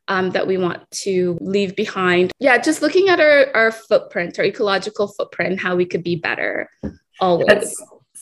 um, 0.08 0.32
that 0.32 0.48
we 0.48 0.58
want 0.58 0.90
to 0.92 1.38
leave 1.42 1.76
behind. 1.76 2.32
Yeah, 2.40 2.58
just 2.58 2.82
looking 2.82 3.10
at 3.10 3.20
our 3.20 3.48
our 3.56 3.72
footprint, 3.72 4.38
our 4.38 4.46
ecological 4.46 5.08
footprint, 5.08 5.60
how 5.60 5.76
we 5.76 5.86
could 5.86 6.04
be 6.04 6.16
better 6.16 6.70
always. 7.20 7.48
That's- 7.48 7.76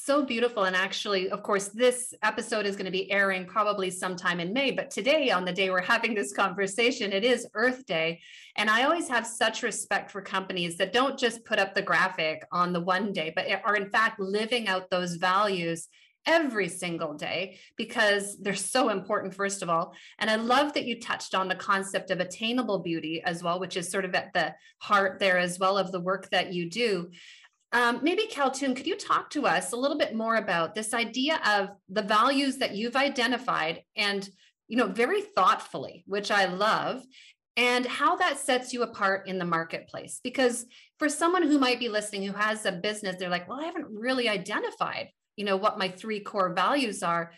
so 0.08 0.24
beautiful. 0.24 0.64
And 0.64 0.74
actually, 0.74 1.30
of 1.32 1.44
course, 1.44 1.68
this 1.68 2.14
episode 2.24 2.66
is 2.66 2.78
going 2.78 2.86
to 2.86 2.92
be 2.92 3.12
airing 3.12 3.46
probably 3.46 3.90
sometime 3.90 4.40
in 4.40 4.54
May. 4.54 4.72
But 4.72 4.90
today, 4.90 5.32
on 5.32 5.44
the 5.44 5.52
day 5.52 5.70
we're 5.70 5.82
having 5.82 6.16
this 6.16 6.32
conversation, 6.32 7.12
it 7.12 7.26
is 7.26 7.46
Earth 7.54 7.86
Day. 7.86 8.22
And 8.56 8.70
I 8.70 8.84
always 8.86 9.10
have 9.10 9.28
such 9.28 9.64
respect 9.64 10.10
for 10.10 10.22
companies 10.22 10.78
that 10.78 10.94
don't 10.94 11.20
just 11.20 11.44
put 11.44 11.60
up 11.60 11.76
the 11.76 11.82
graphic 11.82 12.46
on 12.54 12.72
the 12.72 12.80
one 12.80 13.12
day, 13.12 13.34
but 13.36 13.48
are 13.66 13.76
in 13.76 13.90
fact 13.90 14.18
living 14.18 14.70
out 14.70 14.90
those 14.90 15.16
values 15.16 15.90
every 16.26 16.70
single 16.70 17.14
day 17.14 17.58
because 17.76 18.38
they're 18.38 18.56
so 18.56 18.88
important, 18.88 19.34
first 19.34 19.62
of 19.62 19.70
all. 19.70 19.94
And 20.20 20.30
I 20.30 20.36
love 20.36 20.72
that 20.74 20.86
you 20.86 21.02
touched 21.02 21.36
on 21.36 21.50
the 21.50 21.56
concept 21.56 22.12
of 22.12 22.22
attainable 22.22 22.80
beauty 22.80 23.22
as 23.26 23.44
well, 23.44 23.60
which 23.60 23.76
is 23.76 23.92
sort 23.92 24.06
of 24.06 24.16
at 24.16 24.32
the 24.34 24.54
heart 24.80 25.20
there 25.20 25.38
as 25.38 25.60
well 25.60 25.78
of 25.78 25.92
the 25.92 26.00
work 26.00 26.30
that 26.30 26.54
you 26.54 26.70
do. 26.70 27.10
Um, 27.74 28.00
maybe 28.02 28.28
Kaltoum, 28.32 28.76
could 28.76 28.88
you 28.88 28.96
talk 28.96 29.30
to 29.32 29.46
us 29.46 29.74
a 29.74 29.76
little 29.76 29.98
bit 29.98 30.16
more 30.16 30.38
about 30.38 30.74
this 30.74 30.94
idea 30.94 31.40
of 31.46 31.70
the 31.90 32.02
values 32.02 32.58
that 32.58 32.76
you've 32.76 32.96
identified 32.96 33.82
and, 33.96 34.28
you 34.68 34.78
know, 34.78 34.88
very 34.88 35.22
thoughtfully, 35.22 36.04
which 36.08 36.32
I 36.32 36.46
love, 36.46 37.04
and 37.58 37.86
how 37.86 38.16
that 38.18 38.38
sets 38.38 38.72
you 38.72 38.84
apart 38.84 39.28
in 39.28 39.38
the 39.38 39.46
marketplace? 39.46 40.22
Because 40.24 40.66
for 41.00 41.10
someone 41.10 41.44
who 41.44 41.60
might 41.60 41.80
be 41.80 41.90
listening 41.90 42.24
who 42.24 42.34
has 42.34 42.66
a 42.66 42.72
business, 42.72 43.18
they're 43.18 43.30
like, 43.30 43.50
well, 43.50 43.60
I 43.60 43.66
haven't 43.66 43.88
really 43.90 44.30
identified, 44.30 45.10
you 45.36 45.44
know, 45.44 45.58
what 45.58 45.80
my 45.80 45.90
three 45.90 46.22
core 46.22 46.54
values 46.54 47.04
are. 47.04 47.34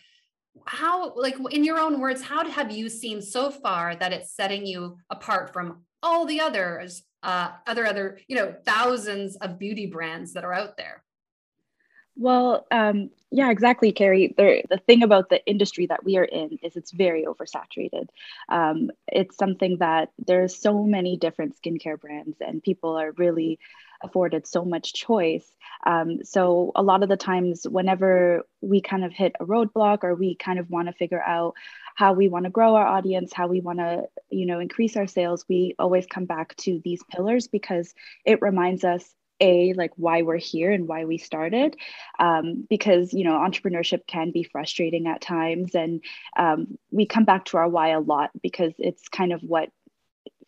How, 0.66 1.14
like, 1.14 1.36
in 1.50 1.64
your 1.64 1.78
own 1.78 2.00
words, 2.00 2.22
how 2.22 2.48
have 2.48 2.70
you 2.70 2.88
seen 2.88 3.22
so 3.22 3.50
far 3.50 3.96
that 3.96 4.12
it's 4.12 4.34
setting 4.34 4.66
you 4.66 4.98
apart 5.08 5.52
from 5.52 5.84
all 6.02 6.26
the 6.26 6.40
others 6.40 7.02
uh, 7.22 7.52
other 7.66 7.86
other 7.86 8.18
you 8.28 8.36
know 8.36 8.54
thousands 8.64 9.36
of 9.36 9.58
beauty 9.58 9.86
brands 9.86 10.32
that 10.32 10.44
are 10.44 10.54
out 10.54 10.76
there 10.76 11.02
Well, 12.16 12.66
um, 12.70 13.10
yeah, 13.30 13.50
exactly, 13.50 13.92
Carrie. 13.92 14.34
The, 14.36 14.62
the 14.68 14.78
thing 14.78 15.02
about 15.02 15.28
the 15.30 15.44
industry 15.46 15.86
that 15.86 16.04
we 16.04 16.16
are 16.16 16.24
in 16.24 16.58
is 16.62 16.76
it's 16.76 16.90
very 16.90 17.24
oversaturated. 17.24 18.08
Um, 18.48 18.90
it's 19.06 19.36
something 19.36 19.78
that 19.78 20.10
there's 20.18 20.56
so 20.56 20.82
many 20.82 21.16
different 21.16 21.56
skincare 21.56 21.98
brands, 21.98 22.36
and 22.40 22.62
people 22.62 22.96
are 22.96 23.12
really 23.12 23.58
afforded 24.02 24.46
so 24.46 24.64
much 24.64 24.94
choice. 24.94 25.46
Um, 25.86 26.24
so 26.24 26.72
a 26.74 26.82
lot 26.82 27.02
of 27.02 27.08
the 27.08 27.16
times, 27.16 27.66
whenever 27.68 28.42
we 28.60 28.80
kind 28.80 29.04
of 29.04 29.12
hit 29.12 29.36
a 29.40 29.46
roadblock 29.46 29.98
or 30.02 30.14
we 30.14 30.34
kind 30.34 30.58
of 30.58 30.68
want 30.68 30.88
to 30.88 30.94
figure 30.94 31.22
out 31.22 31.54
how 32.00 32.14
we 32.14 32.30
want 32.30 32.46
to 32.46 32.50
grow 32.50 32.76
our 32.76 32.86
audience, 32.86 33.30
how 33.30 33.46
we 33.46 33.60
want 33.60 33.78
to, 33.78 34.04
you 34.30 34.46
know, 34.46 34.58
increase 34.58 34.96
our 34.96 35.06
sales, 35.06 35.44
we 35.50 35.74
always 35.78 36.06
come 36.06 36.24
back 36.24 36.56
to 36.56 36.80
these 36.82 37.02
pillars 37.10 37.46
because 37.46 37.92
it 38.24 38.40
reminds 38.40 38.84
us 38.84 39.14
a 39.38 39.74
like 39.74 39.90
why 39.96 40.22
we're 40.22 40.38
here 40.38 40.72
and 40.72 40.88
why 40.88 41.04
we 41.04 41.18
started 41.18 41.76
um, 42.18 42.66
because 42.68 43.12
you 43.12 43.24
know 43.24 43.32
entrepreneurship 43.32 44.06
can 44.06 44.30
be 44.30 44.42
frustrating 44.42 45.06
at 45.06 45.20
times 45.20 45.74
and 45.74 46.02
um, 46.38 46.78
we 46.90 47.06
come 47.06 47.24
back 47.24 47.44
to 47.46 47.56
our 47.56 47.68
why 47.68 47.88
a 47.88 48.00
lot 48.00 48.30
because 48.42 48.72
it's 48.78 49.08
kind 49.08 49.32
of 49.32 49.40
what 49.42 49.70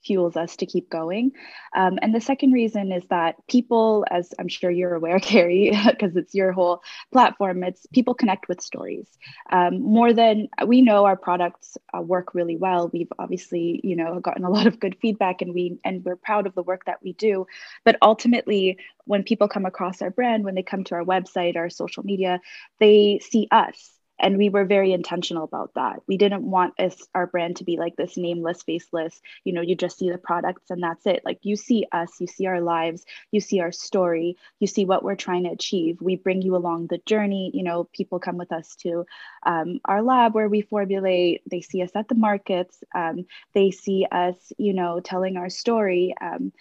fuels 0.05 0.37
us 0.37 0.57
to 0.57 0.67
keep 0.67 0.91
going. 0.91 1.33
Um, 1.75 1.99
and 2.03 2.15
the 2.15 2.21
second 2.21 2.53
reason 2.53 2.93
is 2.93 3.03
that 3.11 3.37
people, 3.49 4.05
as 4.11 4.33
I'm 4.39 4.49
sure 4.49 4.71
you're 4.71 4.95
aware, 4.95 5.19
Carrie, 5.21 5.73
because 5.87 6.17
it's 6.17 6.35
your 6.35 6.53
whole 6.53 6.83
platform, 7.13 7.63
it's 7.65 7.87
people 7.93 8.15
connect 8.15 8.49
with 8.49 8.61
stories 8.61 9.07
um, 9.51 9.81
more 9.81 10.13
than 10.13 10.49
we 10.67 10.83
know 10.83 11.05
our 11.05 11.17
products 11.17 11.79
uh, 11.97 12.01
work 12.01 12.35
really 12.35 12.57
well. 12.57 12.91
We've 12.93 13.13
obviously, 13.19 13.81
you 13.83 13.97
know, 13.97 14.21
gotten 14.21 14.45
a 14.45 14.51
lot 14.51 14.67
of 14.67 14.81
good 14.81 14.97
feedback 15.01 15.43
and 15.43 15.55
we, 15.55 15.79
and 15.85 16.05
we're 16.05 16.17
proud 16.17 16.47
of 16.47 16.55
the 16.55 16.63
work 16.63 16.85
that 16.87 17.03
we 17.03 17.13
do. 17.15 17.47
But 17.85 17.97
ultimately, 18.03 18.79
when 19.05 19.23
people 19.23 19.49
come 19.49 19.67
across 19.67 20.03
our 20.03 20.11
brand, 20.11 20.45
when 20.45 20.55
they 20.55 20.63
come 20.63 20.85
to 20.85 20.95
our 20.95 21.05
website, 21.05 21.57
our 21.57 21.71
social 21.71 22.03
media, 22.05 22.41
they 22.79 23.21
see 23.23 23.49
us 23.51 24.02
and 24.23 24.39
we 24.39 24.49
were 24.49 24.65
very 24.65 24.93
intentional 24.93 25.45
about 25.45 25.75
that. 25.75 26.01
We 26.07 26.17
didn't 26.17 26.49
want 26.49 26.79
us 26.81 26.97
our 27.15 27.27
brand 27.27 27.57
to 27.57 27.65
be 27.65 27.77
like 27.77 27.97
this 27.97 28.17
nameless 28.17 28.63
faceless 28.63 29.21
you 29.45 29.53
know 29.53 29.61
you 29.61 29.75
just 29.75 29.99
see 29.99 30.11
the 30.11 30.19
products 30.19 30.71
and 30.71 30.83
that's 30.83 31.07
it. 31.07 31.23
Like 31.25 31.41
you 31.43 31.57
see 31.57 31.87
us 31.93 32.11
you 32.21 32.27
see 32.27 32.47
our 32.47 32.61
lives 32.61 33.05
you 33.31 33.41
see 33.41 33.61
our 33.61 33.73
story 33.73 34.37
you 34.61 34.67
see 34.67 34.85
what 34.85 35.05
we're 35.05 35.17
trying 35.17 35.45
to 35.45 35.51
achieve. 35.51 35.99
We 36.01 36.17
bring 36.17 36.43
you 36.43 36.57
along 36.57 36.87
the 36.87 37.03
journey 37.05 37.51
you 37.53 37.65
know 37.65 37.85
people 37.93 38.19
come 38.19 38.39
with 38.39 38.53
us 38.53 38.77
to 38.77 39.05
um, 39.45 39.81
our 39.85 40.03
lab 40.03 40.35
where 40.35 40.49
we 40.49 40.63
formulate 40.63 41.43
they 41.51 41.61
see 41.61 41.83
us 41.83 41.91
at 41.95 42.09
the 42.09 42.15
markets 42.15 42.83
um, 42.95 43.27
they 43.55 43.71
see 43.71 44.07
us 44.11 44.53
you 44.59 44.73
know 44.73 45.01
telling 45.01 45.37
our 45.37 45.51
story 45.51 46.15
um, 46.21 46.53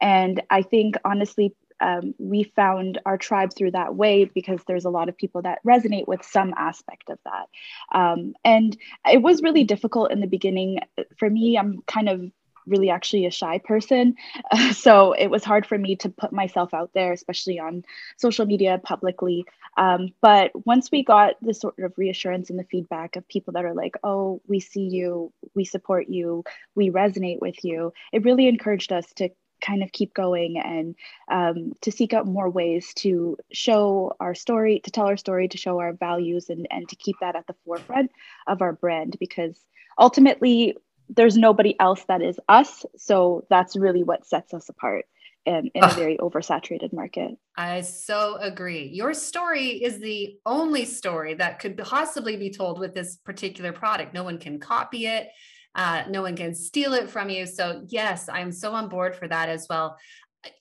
and 0.00 0.42
i 0.50 0.62
think 0.62 0.96
honestly 1.04 1.54
um, 1.80 2.14
we 2.18 2.44
found 2.44 3.00
our 3.06 3.18
tribe 3.18 3.54
through 3.54 3.72
that 3.72 3.94
way 3.94 4.24
because 4.24 4.60
there's 4.66 4.84
a 4.84 4.90
lot 4.90 5.08
of 5.08 5.16
people 5.16 5.42
that 5.42 5.64
resonate 5.66 6.06
with 6.06 6.24
some 6.24 6.54
aspect 6.56 7.10
of 7.10 7.18
that. 7.24 7.48
Um, 7.92 8.34
and 8.44 8.76
it 9.10 9.22
was 9.22 9.42
really 9.42 9.64
difficult 9.64 10.10
in 10.10 10.20
the 10.20 10.26
beginning. 10.26 10.80
For 11.18 11.28
me, 11.28 11.56
I'm 11.56 11.82
kind 11.86 12.08
of 12.08 12.30
really 12.66 12.90
actually 12.90 13.26
a 13.26 13.30
shy 13.30 13.58
person. 13.58 14.14
Uh, 14.50 14.72
so 14.74 15.12
it 15.12 15.28
was 15.28 15.44
hard 15.44 15.66
for 15.66 15.76
me 15.76 15.96
to 15.96 16.08
put 16.08 16.32
myself 16.32 16.72
out 16.72 16.90
there, 16.94 17.12
especially 17.12 17.58
on 17.58 17.84
social 18.16 18.46
media 18.46 18.80
publicly. 18.82 19.44
Um, 19.76 20.10
but 20.20 20.50
once 20.66 20.90
we 20.90 21.02
got 21.02 21.34
the 21.40 21.54
sort 21.54 21.78
of 21.78 21.92
reassurance 21.96 22.50
and 22.50 22.58
the 22.58 22.64
feedback 22.64 23.16
of 23.16 23.26
people 23.28 23.54
that 23.54 23.64
are 23.64 23.74
like, 23.74 23.96
oh, 24.02 24.40
we 24.46 24.60
see 24.60 24.82
you, 24.82 25.32
we 25.54 25.64
support 25.64 26.08
you, 26.08 26.44
we 26.74 26.90
resonate 26.90 27.40
with 27.40 27.64
you, 27.64 27.92
it 28.12 28.24
really 28.24 28.48
encouraged 28.48 28.92
us 28.92 29.06
to 29.14 29.30
kind 29.60 29.82
of 29.82 29.92
keep 29.92 30.14
going 30.14 30.58
and 30.58 30.94
um, 31.30 31.72
to 31.80 31.90
seek 31.90 32.12
out 32.12 32.26
more 32.26 32.48
ways 32.50 32.92
to 32.94 33.36
show 33.52 34.14
our 34.20 34.34
story, 34.34 34.80
to 34.84 34.90
tell 34.90 35.06
our 35.06 35.16
story, 35.16 35.48
to 35.48 35.58
show 35.58 35.78
our 35.78 35.92
values, 35.92 36.50
and, 36.50 36.66
and 36.70 36.88
to 36.88 36.96
keep 36.96 37.16
that 37.20 37.36
at 37.36 37.46
the 37.46 37.56
forefront 37.64 38.10
of 38.46 38.62
our 38.62 38.72
brand 38.72 39.16
because 39.20 39.64
ultimately 39.98 40.76
there's 41.08 41.36
nobody 41.36 41.78
else 41.80 42.04
that 42.04 42.22
is 42.22 42.38
us. 42.48 42.84
So 42.96 43.46
that's 43.50 43.76
really 43.76 44.02
what 44.02 44.26
sets 44.26 44.54
us 44.54 44.68
apart 44.68 45.06
in, 45.46 45.70
in 45.74 45.84
a 45.84 45.88
very 45.88 46.16
oversaturated 46.18 46.92
market. 46.92 47.32
I 47.56 47.80
so 47.80 48.36
agree. 48.36 48.88
Your 48.88 49.14
story 49.14 49.82
is 49.82 49.98
the 49.98 50.38
only 50.46 50.84
story 50.84 51.34
that 51.34 51.58
could 51.58 51.76
possibly 51.78 52.36
be 52.36 52.50
told 52.50 52.78
with 52.78 52.94
this 52.94 53.16
particular 53.16 53.72
product. 53.72 54.14
No 54.14 54.22
one 54.22 54.38
can 54.38 54.58
copy 54.58 55.06
it. 55.06 55.28
Uh, 55.74 56.04
no 56.08 56.22
one 56.22 56.36
can 56.36 56.54
steal 56.54 56.94
it 56.94 57.08
from 57.08 57.30
you. 57.30 57.46
So, 57.46 57.84
yes, 57.88 58.28
I'm 58.28 58.52
so 58.52 58.72
on 58.72 58.88
board 58.88 59.14
for 59.14 59.28
that 59.28 59.48
as 59.48 59.66
well 59.68 59.96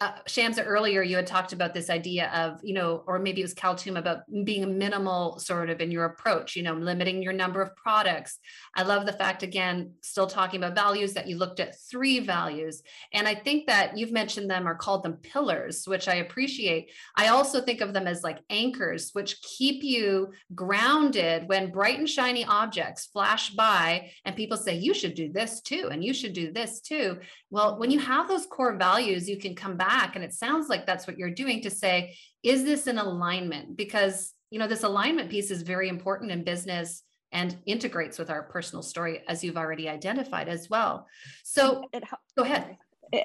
uh, 0.01 0.11
Shamsa, 0.27 0.63
earlier 0.65 1.01
you 1.01 1.15
had 1.15 1.27
talked 1.27 1.53
about 1.53 1.73
this 1.73 1.89
idea 1.89 2.29
of, 2.33 2.59
you 2.63 2.73
know, 2.73 3.03
or 3.07 3.17
maybe 3.17 3.39
it 3.39 3.45
was 3.45 3.53
Kaltoum 3.53 3.97
about 3.97 4.19
being 4.43 4.77
minimal 4.77 5.39
sort 5.39 5.69
of 5.69 5.79
in 5.79 5.89
your 5.89 6.03
approach, 6.05 6.57
you 6.57 6.63
know, 6.63 6.73
limiting 6.73 7.23
your 7.23 7.31
number 7.31 7.61
of 7.61 7.75
products. 7.77 8.39
I 8.75 8.83
love 8.83 9.05
the 9.05 9.13
fact, 9.13 9.41
again, 9.41 9.93
still 10.01 10.27
talking 10.27 10.59
about 10.59 10.75
values 10.75 11.13
that 11.13 11.27
you 11.27 11.37
looked 11.37 11.61
at 11.61 11.79
three 11.89 12.19
values. 12.19 12.83
And 13.13 13.25
I 13.25 13.35
think 13.35 13.67
that 13.67 13.97
you've 13.97 14.11
mentioned 14.11 14.49
them 14.49 14.67
or 14.67 14.75
called 14.75 15.03
them 15.03 15.13
pillars, 15.13 15.85
which 15.87 16.09
I 16.09 16.15
appreciate. 16.15 16.91
I 17.15 17.29
also 17.29 17.61
think 17.61 17.79
of 17.79 17.93
them 17.93 18.05
as 18.05 18.21
like 18.21 18.39
anchors, 18.49 19.11
which 19.13 19.41
keep 19.41 19.81
you 19.81 20.33
grounded 20.55 21.47
when 21.47 21.71
bright 21.71 21.99
and 21.99 22.09
shiny 22.09 22.43
objects 22.43 23.05
flash 23.05 23.51
by 23.51 24.11
and 24.25 24.35
people 24.35 24.57
say, 24.57 24.77
you 24.77 24.93
should 24.93 25.13
do 25.13 25.31
this 25.31 25.61
too, 25.61 25.87
and 25.89 26.03
you 26.03 26.13
should 26.13 26.33
do 26.33 26.51
this 26.51 26.81
too. 26.81 27.19
Well, 27.49 27.79
when 27.79 27.91
you 27.91 27.99
have 27.99 28.27
those 28.27 28.45
core 28.45 28.75
values, 28.75 29.29
you 29.29 29.37
can 29.37 29.55
come 29.55 29.68
back 29.77 30.15
and 30.15 30.23
it 30.23 30.33
sounds 30.33 30.69
like 30.69 30.85
that's 30.85 31.07
what 31.07 31.17
you're 31.17 31.29
doing 31.29 31.61
to 31.61 31.69
say, 31.69 32.15
is 32.43 32.63
this 32.63 32.87
an 32.87 32.97
alignment? 32.97 33.77
Because, 33.77 34.33
you 34.49 34.59
know, 34.59 34.67
this 34.67 34.83
alignment 34.83 35.29
piece 35.29 35.51
is 35.51 35.61
very 35.61 35.89
important 35.89 36.31
in 36.31 36.43
business 36.43 37.03
and 37.31 37.57
integrates 37.65 38.17
with 38.17 38.29
our 38.29 38.43
personal 38.43 38.81
story 38.81 39.21
as 39.27 39.43
you've 39.43 39.57
already 39.57 39.87
identified 39.87 40.49
as 40.49 40.69
well. 40.69 41.07
So 41.43 41.83
it, 41.93 42.03
go 42.35 42.43
ahead 42.43 42.77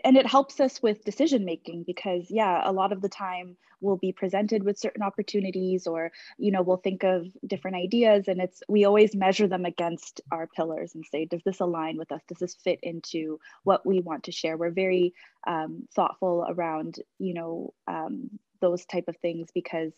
and 0.05 0.17
it 0.17 0.27
helps 0.27 0.61
us 0.61 0.83
with 0.83 1.05
decision 1.05 1.45
making 1.45 1.83
because 1.85 2.31
yeah 2.31 2.63
a 2.65 2.73
lot 2.73 2.93
of 2.93 3.01
the 3.01 3.09
time 3.09 3.57
we'll 3.81 3.97
be 3.97 4.13
presented 4.13 4.63
with 4.65 4.79
certain 4.79 5.03
opportunities 5.03 5.87
or 5.87 6.11
you 6.39 6.51
know 6.51 6.63
we'll 6.63 6.79
think 6.79 7.05
of 7.05 7.27
different 7.47 7.77
ideas 7.77 8.27
and 8.27 8.41
it's 8.41 8.63
we 8.69 8.85
always 8.85 9.15
measure 9.15 9.47
them 9.47 9.65
against 9.65 10.21
our 10.33 10.47
pillars 10.47 10.95
and 10.95 11.05
say 11.11 11.25
does 11.25 11.43
this 11.45 11.61
align 11.61 11.97
with 11.97 12.11
us? 12.11 12.23
Does 12.29 12.39
this 12.39 12.55
fit 12.55 12.81
into 12.83 13.39
what 13.63 13.87
we 13.87 14.01
want 14.01 14.25
to 14.25 14.33
share? 14.33 14.57
We're 14.57 14.71
very 14.71 15.15
um, 15.47 15.87
thoughtful 15.95 16.47
around 16.49 16.97
you 17.19 17.35
know 17.35 17.75
um, 17.87 18.31
those 18.61 18.85
type 18.87 19.09
of 19.09 19.17
things 19.19 19.51
because 19.55 19.93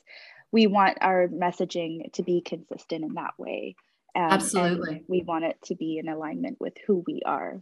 we 0.52 0.66
want 0.66 0.98
our 1.00 1.28
messaging 1.28 2.12
to 2.14 2.22
be 2.22 2.40
consistent 2.40 3.04
in 3.04 3.14
that 3.14 3.34
way. 3.38 3.76
Um, 4.14 4.30
absolutely. 4.30 5.04
we 5.08 5.22
want 5.22 5.44
it 5.44 5.58
to 5.64 5.74
be 5.74 5.98
in 5.98 6.08
alignment 6.08 6.58
with 6.58 6.72
who 6.86 7.04
we 7.06 7.20
are 7.26 7.60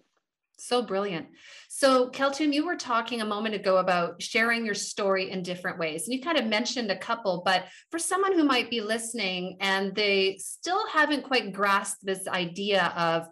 so 0.59 0.83
brilliant. 0.83 1.27
So, 1.69 2.11
Keltum, 2.11 2.53
you 2.53 2.67
were 2.67 2.77
talking 2.77 3.21
a 3.21 3.27
moment 3.27 3.55
ago 3.55 3.79
about 3.79 4.23
sharing 4.23 4.65
your 4.65 4.75
story 4.75 5.31
in 5.31 5.43
different 5.43 5.79
ways. 5.79 6.05
And 6.05 6.15
you 6.15 6.23
kind 6.23 6.39
of 6.39 6.47
mentioned 6.47 6.91
a 6.91 6.99
couple, 6.99 7.43
but 7.45 7.65
for 7.91 7.99
someone 7.99 8.33
who 8.33 8.45
might 8.45 8.71
be 8.71 8.81
listening 8.81 9.57
and 9.61 9.95
they 9.95 10.39
still 10.39 10.87
haven't 10.89 11.25
quite 11.25 11.53
grasped 11.53 12.05
this 12.05 12.27
idea 12.29 12.93
of, 12.97 13.27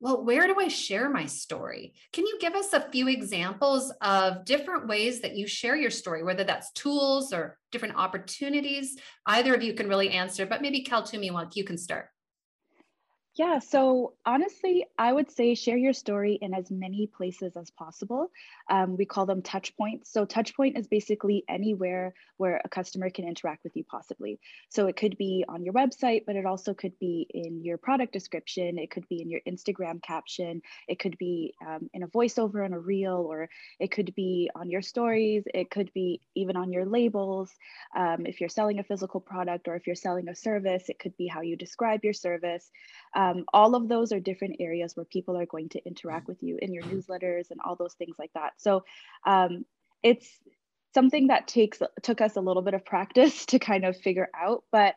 well, 0.00 0.24
where 0.24 0.46
do 0.46 0.54
I 0.58 0.68
share 0.68 1.10
my 1.10 1.26
story? 1.26 1.94
Can 2.12 2.24
you 2.24 2.38
give 2.40 2.54
us 2.54 2.72
a 2.72 2.88
few 2.92 3.08
examples 3.08 3.92
of 4.00 4.44
different 4.44 4.86
ways 4.86 5.20
that 5.22 5.36
you 5.36 5.48
share 5.48 5.74
your 5.74 5.90
story, 5.90 6.22
whether 6.22 6.44
that's 6.44 6.72
tools 6.72 7.32
or 7.32 7.58
different 7.72 7.96
opportunities? 7.96 8.96
Either 9.26 9.54
of 9.54 9.62
you 9.62 9.74
can 9.74 9.88
really 9.88 10.10
answer, 10.10 10.46
but 10.46 10.62
maybe 10.62 10.84
Keltum, 10.84 11.24
you, 11.24 11.32
want, 11.32 11.56
you 11.56 11.64
can 11.64 11.76
start. 11.76 12.06
Yeah, 13.38 13.60
so 13.60 14.14
honestly, 14.26 14.84
I 14.98 15.12
would 15.12 15.30
say 15.30 15.54
share 15.54 15.76
your 15.76 15.92
story 15.92 16.40
in 16.42 16.54
as 16.54 16.72
many 16.72 17.06
places 17.06 17.56
as 17.56 17.70
possible. 17.70 18.32
Um, 18.68 18.96
we 18.96 19.04
call 19.04 19.26
them 19.26 19.42
touch 19.42 19.76
points. 19.76 20.12
So, 20.12 20.24
touch 20.24 20.56
point 20.56 20.76
is 20.76 20.88
basically 20.88 21.44
anywhere 21.48 22.14
where 22.36 22.60
a 22.64 22.68
customer 22.68 23.10
can 23.10 23.28
interact 23.28 23.62
with 23.62 23.76
you, 23.76 23.84
possibly. 23.84 24.40
So, 24.70 24.88
it 24.88 24.96
could 24.96 25.16
be 25.16 25.44
on 25.48 25.62
your 25.62 25.72
website, 25.72 26.24
but 26.26 26.34
it 26.34 26.46
also 26.46 26.74
could 26.74 26.98
be 26.98 27.28
in 27.30 27.62
your 27.62 27.78
product 27.78 28.12
description, 28.12 28.76
it 28.76 28.90
could 28.90 29.06
be 29.08 29.22
in 29.22 29.30
your 29.30 29.40
Instagram 29.46 30.02
caption, 30.02 30.60
it 30.88 30.98
could 30.98 31.16
be 31.16 31.54
um, 31.64 31.88
in 31.94 32.02
a 32.02 32.08
voiceover 32.08 32.64
on 32.64 32.72
a 32.72 32.80
reel, 32.80 33.24
or 33.24 33.48
it 33.78 33.92
could 33.92 34.12
be 34.16 34.50
on 34.56 34.68
your 34.68 34.82
stories, 34.82 35.44
it 35.54 35.70
could 35.70 35.92
be 35.94 36.20
even 36.34 36.56
on 36.56 36.72
your 36.72 36.86
labels. 36.86 37.52
Um, 37.96 38.26
if 38.26 38.40
you're 38.40 38.48
selling 38.48 38.80
a 38.80 38.82
physical 38.82 39.20
product 39.20 39.68
or 39.68 39.76
if 39.76 39.86
you're 39.86 39.94
selling 39.94 40.28
a 40.28 40.34
service, 40.34 40.88
it 40.88 40.98
could 40.98 41.16
be 41.16 41.28
how 41.28 41.42
you 41.42 41.56
describe 41.56 42.02
your 42.02 42.12
service. 42.12 42.68
Um, 43.14 43.44
all 43.52 43.74
of 43.74 43.88
those 43.88 44.12
are 44.12 44.20
different 44.20 44.56
areas 44.60 44.96
where 44.96 45.06
people 45.06 45.36
are 45.36 45.46
going 45.46 45.68
to 45.70 45.84
interact 45.86 46.28
with 46.28 46.42
you 46.42 46.58
in 46.60 46.72
your 46.72 46.84
newsletters 46.84 47.50
and 47.50 47.60
all 47.64 47.76
those 47.76 47.94
things 47.94 48.16
like 48.18 48.32
that. 48.34 48.52
So 48.58 48.84
um, 49.26 49.64
it's 50.02 50.28
something 50.94 51.28
that 51.28 51.48
takes 51.48 51.80
took 52.02 52.20
us 52.20 52.36
a 52.36 52.40
little 52.40 52.62
bit 52.62 52.74
of 52.74 52.84
practice 52.84 53.46
to 53.46 53.58
kind 53.58 53.84
of 53.84 53.96
figure 53.96 54.28
out, 54.34 54.64
but 54.72 54.94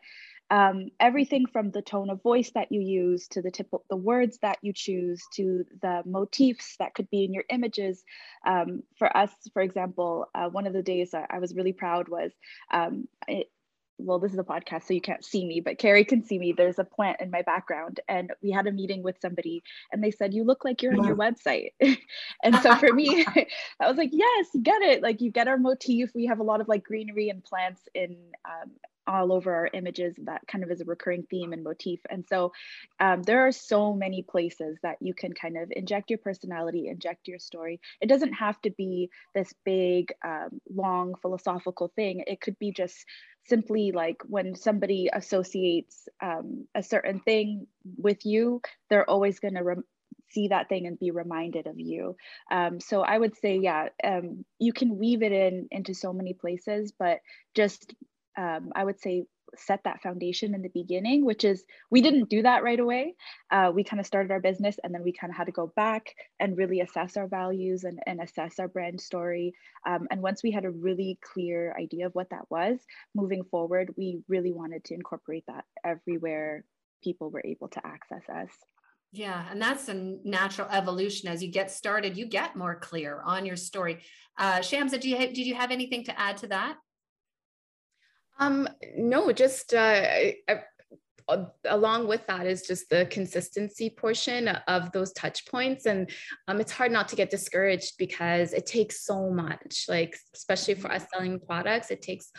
um, 0.50 0.88
everything 1.00 1.46
from 1.46 1.70
the 1.70 1.80
tone 1.80 2.10
of 2.10 2.22
voice 2.22 2.50
that 2.54 2.70
you 2.70 2.80
use 2.80 3.26
to 3.28 3.40
the 3.40 3.50
tip 3.50 3.70
the 3.88 3.96
words 3.96 4.38
that 4.42 4.58
you 4.60 4.74
choose 4.74 5.22
to 5.34 5.64
the 5.80 6.02
motifs 6.04 6.76
that 6.78 6.94
could 6.94 7.08
be 7.08 7.24
in 7.24 7.32
your 7.32 7.44
images. 7.48 8.04
Um, 8.46 8.82
for 8.98 9.16
us 9.16 9.30
for 9.54 9.62
example 9.62 10.26
uh, 10.34 10.48
one 10.48 10.66
of 10.66 10.72
the 10.72 10.82
days 10.82 11.14
i 11.14 11.38
was 11.38 11.54
really 11.54 11.72
proud 11.72 12.08
was 12.08 12.32
um, 12.72 13.08
it, 13.28 13.48
well, 14.04 14.18
this 14.18 14.32
is 14.32 14.38
a 14.38 14.44
podcast, 14.44 14.84
so 14.86 14.94
you 14.94 15.00
can't 15.00 15.24
see 15.24 15.44
me, 15.44 15.60
but 15.60 15.78
Carrie 15.78 16.04
can 16.04 16.24
see 16.24 16.38
me. 16.38 16.52
There's 16.52 16.78
a 16.78 16.84
plant 16.84 17.20
in 17.20 17.30
my 17.30 17.42
background. 17.42 18.00
And 18.08 18.32
we 18.42 18.50
had 18.50 18.66
a 18.66 18.72
meeting 18.72 19.02
with 19.02 19.16
somebody 19.20 19.62
and 19.92 20.02
they 20.02 20.10
said, 20.10 20.34
You 20.34 20.44
look 20.44 20.64
like 20.64 20.82
you're 20.82 20.96
on 20.96 21.04
your 21.04 21.16
website. 21.16 21.72
and 22.42 22.56
so 22.56 22.74
for 22.76 22.92
me, 22.92 23.24
I 23.80 23.88
was 23.88 23.96
like, 23.96 24.10
Yes, 24.12 24.48
you 24.54 24.62
get 24.62 24.82
it. 24.82 25.02
Like 25.02 25.20
you 25.20 25.30
get 25.30 25.48
our 25.48 25.58
motif. 25.58 26.10
We 26.14 26.26
have 26.26 26.40
a 26.40 26.44
lot 26.44 26.60
of 26.60 26.68
like 26.68 26.84
greenery 26.84 27.28
and 27.28 27.42
plants 27.42 27.82
in 27.94 28.16
um, 28.44 28.70
all 29.06 29.32
over 29.32 29.54
our 29.54 29.70
images 29.72 30.14
that 30.24 30.42
kind 30.46 30.64
of 30.64 30.70
is 30.70 30.80
a 30.80 30.84
recurring 30.84 31.24
theme 31.30 31.52
and 31.52 31.64
motif. 31.64 32.00
And 32.10 32.24
so 32.28 32.52
um, 33.00 33.22
there 33.22 33.46
are 33.46 33.52
so 33.52 33.92
many 33.92 34.22
places 34.22 34.78
that 34.82 34.96
you 35.00 35.14
can 35.14 35.32
kind 35.32 35.56
of 35.56 35.72
inject 35.74 36.10
your 36.10 36.18
personality 36.18 36.88
inject 36.88 37.28
your 37.28 37.38
story. 37.38 37.80
It 38.00 38.08
doesn't 38.08 38.34
have 38.34 38.60
to 38.62 38.70
be 38.70 39.10
this 39.34 39.52
big 39.64 40.12
um, 40.24 40.60
long 40.72 41.14
philosophical 41.20 41.92
thing. 41.94 42.24
It 42.26 42.40
could 42.40 42.58
be 42.58 42.72
just 42.72 43.04
simply 43.46 43.90
like 43.92 44.22
when 44.26 44.54
somebody 44.54 45.10
associates 45.12 46.08
um, 46.22 46.66
a 46.74 46.82
certain 46.82 47.20
thing 47.20 47.66
with 47.96 48.24
you 48.24 48.60
they're 48.88 49.08
always 49.08 49.40
going 49.40 49.54
to 49.54 49.62
rem- 49.62 49.84
see 50.32 50.48
that 50.48 50.68
thing 50.68 50.86
and 50.86 50.98
be 50.98 51.10
reminded 51.10 51.66
of 51.66 51.78
you. 51.78 52.16
Um, 52.50 52.80
so 52.80 53.02
I 53.02 53.18
would 53.18 53.36
say, 53.36 53.58
yeah, 53.58 53.88
um, 54.02 54.44
you 54.58 54.72
can 54.72 54.98
weave 54.98 55.22
it 55.22 55.32
in 55.32 55.68
into 55.70 55.94
so 55.94 56.12
many 56.12 56.32
places, 56.32 56.92
but 56.98 57.20
just 57.54 57.94
um, 58.36 58.70
I 58.74 58.84
would 58.84 59.00
say 59.00 59.24
set 59.56 59.80
that 59.84 60.02
foundation 60.02 60.54
in 60.54 60.62
the 60.62 60.70
beginning, 60.70 61.24
which 61.24 61.44
is 61.44 61.64
we 61.90 62.00
didn't 62.00 62.30
do 62.30 62.42
that 62.42 62.62
right 62.62 62.80
away. 62.80 63.14
Uh, 63.50 63.70
we 63.74 63.84
kind 63.84 64.00
of 64.00 64.06
started 64.06 64.30
our 64.30 64.40
business 64.40 64.76
and 64.82 64.94
then 64.94 65.02
we 65.02 65.12
kind 65.12 65.30
of 65.30 65.36
had 65.36 65.44
to 65.44 65.52
go 65.52 65.72
back 65.76 66.14
and 66.40 66.56
really 66.56 66.80
assess 66.80 67.16
our 67.16 67.26
values 67.26 67.84
and, 67.84 67.98
and 68.06 68.20
assess 68.20 68.58
our 68.58 68.68
brand 68.68 69.00
story. 69.00 69.52
Um, 69.86 70.06
and 70.10 70.22
once 70.22 70.42
we 70.42 70.50
had 70.50 70.64
a 70.64 70.70
really 70.70 71.18
clear 71.22 71.74
idea 71.78 72.06
of 72.06 72.14
what 72.14 72.30
that 72.30 72.50
was, 72.50 72.78
moving 73.14 73.44
forward, 73.44 73.94
we 73.96 74.20
really 74.28 74.52
wanted 74.52 74.84
to 74.84 74.94
incorporate 74.94 75.44
that 75.48 75.64
everywhere 75.84 76.64
people 77.02 77.30
were 77.30 77.42
able 77.44 77.68
to 77.68 77.86
access 77.86 78.22
us. 78.28 78.50
Yeah, 79.14 79.44
and 79.50 79.60
that's 79.60 79.88
a 79.88 80.16
natural 80.24 80.68
evolution. 80.70 81.28
As 81.28 81.42
you 81.42 81.50
get 81.50 81.70
started, 81.70 82.16
you 82.16 82.24
get 82.24 82.56
more 82.56 82.76
clear 82.76 83.20
on 83.22 83.44
your 83.44 83.56
story. 83.56 84.00
Uh, 84.38 84.60
Shamsa, 84.60 84.98
do 84.98 85.10
you 85.10 85.18
did 85.18 85.46
you 85.46 85.54
have 85.54 85.70
anything 85.70 86.02
to 86.04 86.18
add 86.18 86.38
to 86.38 86.46
that? 86.46 86.78
Um, 88.38 88.68
no, 88.96 89.30
just 89.32 89.74
uh, 89.74 90.32
uh, 90.48 90.56
along 91.64 92.08
with 92.08 92.26
that 92.26 92.46
is 92.46 92.62
just 92.62 92.88
the 92.88 93.06
consistency 93.10 93.90
portion 93.90 94.48
of 94.48 94.92
those 94.92 95.12
touch 95.12 95.46
points. 95.46 95.86
And 95.86 96.10
um, 96.48 96.60
it's 96.60 96.72
hard 96.72 96.92
not 96.92 97.08
to 97.08 97.16
get 97.16 97.30
discouraged 97.30 97.94
because 97.98 98.52
it 98.52 98.66
takes 98.66 99.04
so 99.04 99.30
much 99.30 99.86
like 99.88 100.16
especially 100.34 100.74
for 100.74 100.90
us 100.90 101.06
selling 101.12 101.40
products 101.40 101.90
it 101.90 102.02
takes 102.02 102.30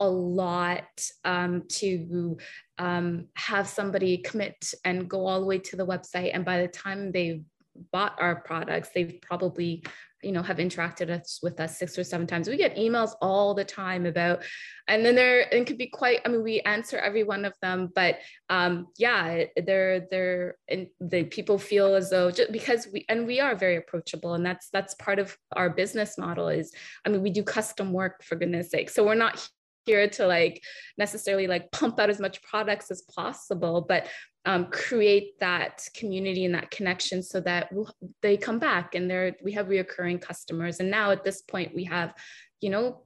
a 0.00 0.08
lot 0.08 0.88
um, 1.24 1.64
to 1.68 2.38
um, 2.78 3.26
have 3.34 3.68
somebody 3.68 4.18
commit 4.18 4.72
and 4.84 5.08
go 5.08 5.26
all 5.26 5.40
the 5.40 5.46
way 5.46 5.58
to 5.58 5.76
the 5.76 5.86
website. 5.86 6.30
And 6.32 6.44
by 6.44 6.62
the 6.62 6.68
time 6.68 7.12
they've 7.12 7.44
bought 7.92 8.16
our 8.18 8.36
products 8.42 8.90
they've 8.94 9.18
probably 9.22 9.82
you 10.22 10.32
know 10.32 10.42
have 10.42 10.58
interacted 10.58 11.10
us, 11.10 11.40
with 11.42 11.60
us 11.60 11.78
six 11.78 11.98
or 11.98 12.04
seven 12.04 12.26
times. 12.26 12.48
We 12.48 12.56
get 12.56 12.76
emails 12.76 13.12
all 13.20 13.54
the 13.54 13.64
time 13.64 14.06
about 14.06 14.44
and 14.90 15.04
then 15.04 15.14
there 15.14 15.40
it 15.40 15.66
could 15.66 15.78
be 15.78 15.86
quite 15.86 16.20
i 16.26 16.28
mean 16.28 16.42
we 16.42 16.60
answer 16.60 16.98
every 16.98 17.22
one 17.22 17.44
of 17.44 17.54
them 17.62 17.88
but 17.94 18.18
um 18.50 18.88
yeah 18.98 19.44
they're 19.64 20.06
they're 20.10 20.56
and 20.68 20.88
the 21.00 21.24
people 21.24 21.58
feel 21.58 21.94
as 21.94 22.10
though 22.10 22.30
just 22.30 22.52
because 22.52 22.88
we 22.92 23.06
and 23.08 23.26
we 23.26 23.40
are 23.40 23.54
very 23.54 23.76
approachable 23.76 24.34
and 24.34 24.44
that's 24.44 24.68
that's 24.72 24.94
part 24.94 25.18
of 25.18 25.36
our 25.56 25.70
business 25.70 26.18
model 26.18 26.48
is 26.48 26.72
i 27.06 27.08
mean 27.08 27.22
we 27.22 27.30
do 27.30 27.42
custom 27.42 27.92
work 27.92 28.22
for 28.24 28.34
goodness 28.34 28.70
sake. 28.70 28.90
So 28.90 29.04
we're 29.06 29.14
not 29.14 29.48
here 29.86 30.08
to 30.08 30.26
like 30.26 30.62
necessarily 30.98 31.46
like 31.46 31.72
pump 31.72 31.98
out 31.98 32.10
as 32.10 32.20
much 32.20 32.42
products 32.42 32.90
as 32.90 33.02
possible 33.02 33.80
but 33.88 34.06
um, 34.46 34.66
create 34.66 35.38
that 35.40 35.86
community 35.94 36.44
and 36.44 36.54
that 36.54 36.70
connection 36.70 37.22
so 37.22 37.40
that 37.40 37.72
we'll, 37.72 37.90
they 38.22 38.36
come 38.36 38.58
back 38.58 38.94
and 38.94 39.10
they're 39.10 39.36
we 39.42 39.52
have 39.52 39.66
reoccurring 39.66 40.20
customers 40.20 40.80
and 40.80 40.90
now 40.90 41.10
at 41.10 41.24
this 41.24 41.42
point 41.42 41.74
we 41.74 41.84
have 41.84 42.14
you 42.60 42.70
know 42.70 43.02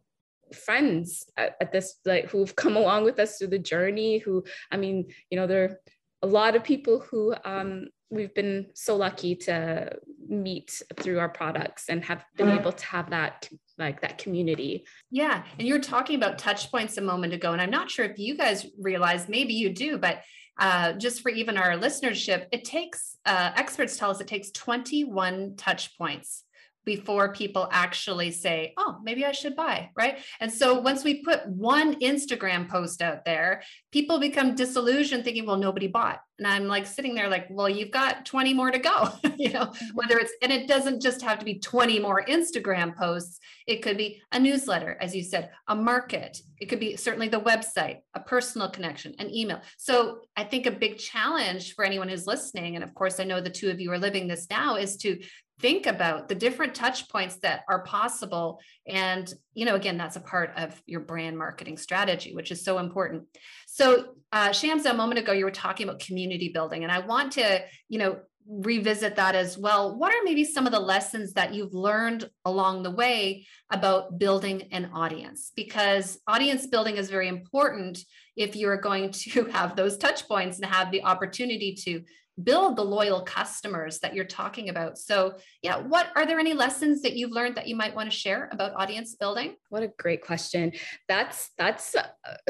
friends 0.53 1.25
at, 1.37 1.57
at 1.61 1.73
this 1.73 1.97
like 2.05 2.31
who've 2.31 2.55
come 2.64 2.77
along 2.77 3.05
with 3.05 3.18
us 3.18 3.38
through 3.38 3.49
the 3.49 3.59
journey 3.59 4.18
who 4.18 4.44
i 4.70 4.77
mean 4.77 5.07
you 5.31 5.38
know 5.38 5.47
there 5.47 5.64
are 5.64 5.81
a 6.23 6.27
lot 6.27 6.57
of 6.57 6.64
people 6.64 7.01
who 7.01 7.35
um, 7.44 7.88
we've 8.11 8.35
been 8.35 8.66
so 8.75 8.97
lucky 8.97 9.35
to 9.35 9.90
meet 10.27 10.81
through 10.97 11.18
our 11.18 11.29
products 11.29 11.90
and 11.90 12.03
have 12.05 12.25
been 12.37 12.49
able 12.49 12.73
to 12.73 12.87
have 12.87 13.11
that 13.11 13.47
like 13.77 14.01
that 14.01 14.18
community. 14.18 14.87
Yeah. 15.11 15.42
And 15.59 15.66
you 15.66 15.75
were 15.75 15.81
talking 15.81 16.16
about 16.16 16.38
touch 16.38 16.70
points 16.70 16.97
a 16.97 17.03
moment 17.03 17.35
ago. 17.35 17.53
And 17.53 17.61
I'm 17.61 17.70
not 17.70 17.90
sure 17.90 18.05
if 18.05 18.18
you 18.18 18.37
guys 18.37 18.66
realize, 18.81 19.29
maybe 19.29 19.53
you 19.53 19.70
do, 19.70 19.99
but 19.99 20.23
uh, 20.58 20.92
just 20.92 21.20
for 21.20 21.30
even 21.30 21.56
our 21.56 21.72
listenership, 21.72 22.46
it 22.52 22.64
takes, 22.64 23.18
uh, 23.26 23.52
experts 23.56 23.96
tell 23.96 24.10
us 24.10 24.20
it 24.20 24.28
takes 24.28 24.50
21 24.50 25.54
touch 25.56 25.96
points 25.98 26.44
before 26.85 27.33
people 27.33 27.68
actually 27.73 28.31
say, 28.31 28.75
oh, 28.77 28.99
maybe 29.03 29.25
I 29.25 29.33
should 29.33 29.57
buy, 29.57 29.90
right? 29.97 30.18
And 30.40 30.53
so 30.53 30.81
once 30.81 31.05
we 31.05 31.23
put 31.23 31.47
one 31.47 31.99
Instagram 32.01 32.68
post 32.68 33.03
out 33.03 33.25
there, 33.25 33.62
people 33.92 34.18
become 34.18 34.55
disillusioned 34.55 35.25
thinking, 35.25 35.47
well, 35.47 35.57
nobody 35.57 35.87
bought. 35.87 36.20
And 36.38 36.49
I'm 36.49 36.66
like 36.66 36.87
sitting 36.87 37.14
there 37.14 37.29
like, 37.29 37.47
well, 37.49 37.68
you've 37.68 37.92
got 37.92 38.27
20 38.27 38.55
more 38.55 38.70
to 38.70 38.79
go, 38.79 39.09
you 39.38 39.53
know, 39.53 39.66
mm-hmm. 39.66 39.87
whether 39.94 40.18
it's, 40.18 40.33
and 40.42 40.53
it 40.53 40.66
doesn't 40.66 41.01
just 41.01 41.23
have 41.23 41.38
to 41.38 41.44
be 41.44 41.61
20 41.61 42.01
more 42.01 42.25
Instagram 42.25 42.97
posts. 42.97 43.38
It 43.66 43.83
could 43.83 43.97
be 43.97 44.20
a 44.33 44.38
newsletter, 44.40 44.99
as 45.01 45.14
you 45.14 45.23
said, 45.23 45.51
a 45.68 45.77
market. 45.77 46.38
It 46.61 46.66
could 46.66 46.81
be 46.81 46.97
certainly 46.97 47.29
the 47.29 47.40
website, 47.40 47.99
a 48.14 48.20
personal 48.20 48.68
connection, 48.68 49.14
an 49.18 49.33
email. 49.33 49.61
So 49.79 50.20
I 50.37 50.44
think 50.44 50.66
a 50.66 50.73
big 50.73 50.99
challenge 50.99 51.75
for 51.75 51.85
anyone 51.85 52.09
who's 52.09 52.27
listening, 52.27 52.75
and 52.75 52.83
of 52.83 52.94
course, 52.94 53.20
I 53.20 53.25
know 53.25 53.40
the 53.40 53.51
two 53.51 53.70
of 53.70 53.81
you 53.81 53.92
are 53.92 53.99
living 53.99 54.27
this 54.27 54.49
now, 54.51 54.77
is 54.77 54.97
to 54.99 55.20
think 55.64 55.87
about 55.87 56.29
the 56.29 56.35
different 56.35 56.74
touch 56.74 57.09
points 57.09 57.37
that 57.37 57.62
are 57.70 57.83
possible. 57.85 58.61
And 58.87 59.33
you 59.55 59.64
know 59.64 59.77
again 59.77 59.96
that's 59.96 60.16
a 60.16 60.20
part 60.20 60.53
of 60.59 60.81
your 60.85 61.00
brand 61.00 61.38
marketing 61.38 61.79
strategy 61.79 62.35
which 62.35 62.50
is 62.50 62.62
so 62.62 62.79
important. 62.79 63.22
So 63.66 64.09
uh, 64.31 64.50
shamsa 64.50 64.90
a 64.90 64.94
moment 64.94 65.20
ago 65.20 65.33
you 65.33 65.46
were 65.46 65.50
talking 65.50 65.88
about 65.88 66.00
community 66.00 66.50
building 66.53 66.83
and 66.83 66.92
i 66.92 66.98
want 66.98 67.33
to 67.33 67.62
you 67.88 67.98
know 67.98 68.18
revisit 68.46 69.16
that 69.16 69.35
as 69.35 69.57
well. 69.57 69.96
What 69.96 70.12
are 70.12 70.22
maybe 70.22 70.44
some 70.44 70.66
of 70.66 70.72
the 70.72 70.81
lessons 70.81 71.33
that 71.33 71.55
you've 71.55 71.72
learned 71.72 72.29
along 72.44 72.83
the 72.83 72.90
way 72.90 73.46
about 73.70 74.18
building 74.18 74.68
an 74.70 74.90
audience? 74.92 75.50
Because 75.57 76.18
audience 76.27 76.66
building 76.66 76.96
is 76.98 77.09
very 77.09 77.29
important 77.29 78.00
if 78.37 78.55
you're 78.55 78.77
going 78.77 79.12
to 79.12 79.44
have 79.53 79.77
those 79.77 79.96
touch 79.96 80.29
points 80.29 80.59
and 80.59 80.70
have 80.70 80.90
the 80.90 81.05
opportunity 81.05 81.74
to 81.85 82.03
build 82.42 82.77
the 82.77 82.85
loyal 82.85 83.23
customers 83.23 84.01
that 84.01 84.14
you're 84.14 84.25
talking 84.25 84.68
about. 84.68 84.99
So, 84.99 85.37
yeah, 85.62 85.77
what 85.77 86.09
are 86.16 86.27
there 86.27 86.40
any 86.40 86.53
lessons 86.53 87.03
that 87.03 87.14
you've 87.14 87.31
learned 87.31 87.55
that 87.57 87.68
you 87.68 87.77
might 87.77 87.94
want 87.94 88.11
to 88.11 88.16
share 88.16 88.49
about 88.51 88.75
audience 88.75 89.14
building? 89.14 89.55
What 89.68 89.83
a 89.85 89.92
great 89.99 90.23
question. 90.23 90.73
That's 91.09 91.51
that's 91.57 91.94
uh, 91.94 92.07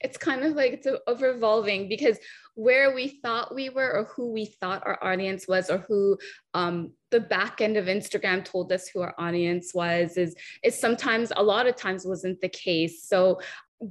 it's 0.00 0.16
kind 0.16 0.44
of 0.44 0.54
like 0.54 0.72
it's 0.74 0.86
over 1.06 1.30
evolving 1.30 1.88
because 1.88 2.18
where 2.56 2.94
we 2.94 3.08
thought 3.08 3.52
we 3.54 3.68
were 3.68 3.92
or 3.92 4.04
who 4.04 4.30
we 4.30 4.46
thought 4.46 4.86
our 4.86 5.02
audience 5.02 5.48
was 5.48 5.70
or 5.70 5.78
who 5.78 6.16
um, 6.54 6.92
the 7.10 7.18
back 7.18 7.60
end 7.60 7.76
of 7.76 7.86
Instagram 7.86 8.44
told 8.44 8.70
us 8.72 8.86
who 8.88 9.00
our 9.00 9.14
audience 9.18 9.74
was 9.74 10.16
is 10.16 10.36
is 10.62 10.78
sometimes 10.78 11.32
a 11.36 11.42
lot 11.42 11.66
of 11.66 11.74
times 11.74 12.06
wasn't 12.06 12.40
the 12.40 12.48
case. 12.48 13.08
So 13.08 13.40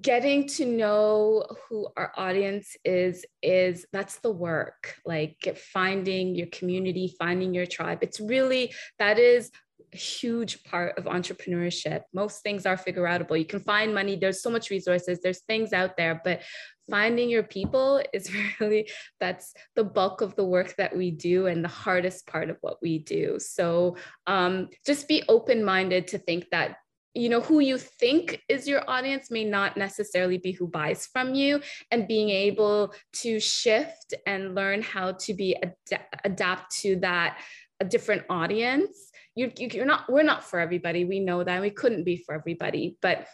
getting 0.02 0.48
to 0.48 0.65
know 0.65 1.46
who 1.67 1.88
our 1.98 2.12
audience 2.15 2.76
is 2.84 3.26
is 3.41 3.86
that's 3.91 4.17
the 4.19 4.32
work 4.32 4.96
like 5.06 5.58
finding 5.74 6.36
your 6.36 6.48
community 6.48 7.13
finding 7.19 7.54
your 7.54 7.65
tribe. 7.65 8.00
It's 8.02 8.19
really 8.19 8.74
that 9.00 9.19
is 9.19 9.52
a 9.93 9.98
huge 9.98 10.63
part 10.63 10.98
of 10.98 11.06
entrepreneurship. 11.06 12.02
Most 12.13 12.41
things 12.41 12.65
are 12.65 12.78
figure 12.78 13.04
outable 13.04 13.38
you 13.38 13.46
can 13.46 13.60
find 13.60 13.93
money. 13.93 14.15
There's 14.15 14.41
so 14.41 14.50
much 14.50 14.69
resources. 14.69 15.19
There's 15.22 15.41
things 15.41 15.74
out 15.74 15.98
there 15.98 16.22
but 16.24 16.41
finding 16.89 17.30
your 17.30 17.43
people 17.43 18.02
is 18.13 18.32
really 18.60 18.89
that's 19.19 19.54
the 19.76 19.84
bulk 19.84 20.22
of 20.22 20.36
the 20.36 20.46
work 20.46 20.76
that 20.78 20.96
we 20.96 21.12
do 21.12 21.48
and 21.48 21.63
the 21.63 21.69
hardest 21.69 22.26
part 22.26 22.50
of 22.50 22.58
what 22.62 22.78
we 22.82 23.00
do. 23.00 23.38
So 23.39 23.98
um, 24.28 24.69
just 24.86 25.08
be 25.08 25.24
open 25.28 25.63
minded 25.63 26.08
to 26.10 26.17
think 26.17 26.50
that 26.52 26.78
you 27.13 27.30
know 27.30 27.41
who 27.41 27.60
you 27.60 27.78
think 27.78 28.41
is 28.49 28.67
your 28.67 28.89
audience 28.89 29.30
may 29.30 29.43
not 29.43 29.78
necessarily 29.78 30.38
be 30.38 30.52
who 30.52 30.67
buys 30.67 31.06
from 31.06 31.36
you 31.36 31.62
and 31.91 32.08
being 32.08 32.30
able 32.30 32.93
to 33.13 33.39
shift 33.39 34.13
and 34.26 34.56
learn 34.56 34.82
how 34.82 35.12
to 35.12 35.34
be 35.34 35.56
ad- 35.56 36.06
adapt 36.23 36.76
to 36.78 36.95
that 36.97 37.39
a 37.80 37.86
different 37.86 38.23
audience. 38.30 39.12
You, 39.36 39.52
you 39.58 39.67
you're 39.71 39.86
not 39.86 40.12
we're 40.12 40.23
not 40.23 40.43
for 40.43 40.60
everybody. 40.60 41.06
We 41.06 41.19
know 41.19 41.43
that 41.43 41.62
we 41.62 41.69
couldn't 41.69 42.04
be 42.04 42.17
for 42.17 42.34
everybody. 42.34 42.97
But 43.02 43.28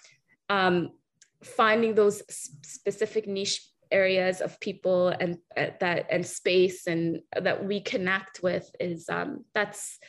um, 0.49 0.91
finding 1.43 1.95
those 1.95 2.21
specific 2.63 3.27
niche 3.27 3.61
areas 3.91 4.41
of 4.41 4.59
people 4.59 5.09
and 5.09 5.37
uh, 5.57 5.67
that 5.79 6.07
and 6.11 6.25
space 6.25 6.87
and 6.87 7.19
that 7.39 7.65
we 7.65 7.81
connect 7.81 8.41
with 8.43 8.69
is 8.79 9.09
um, 9.09 9.45
that's 9.53 9.99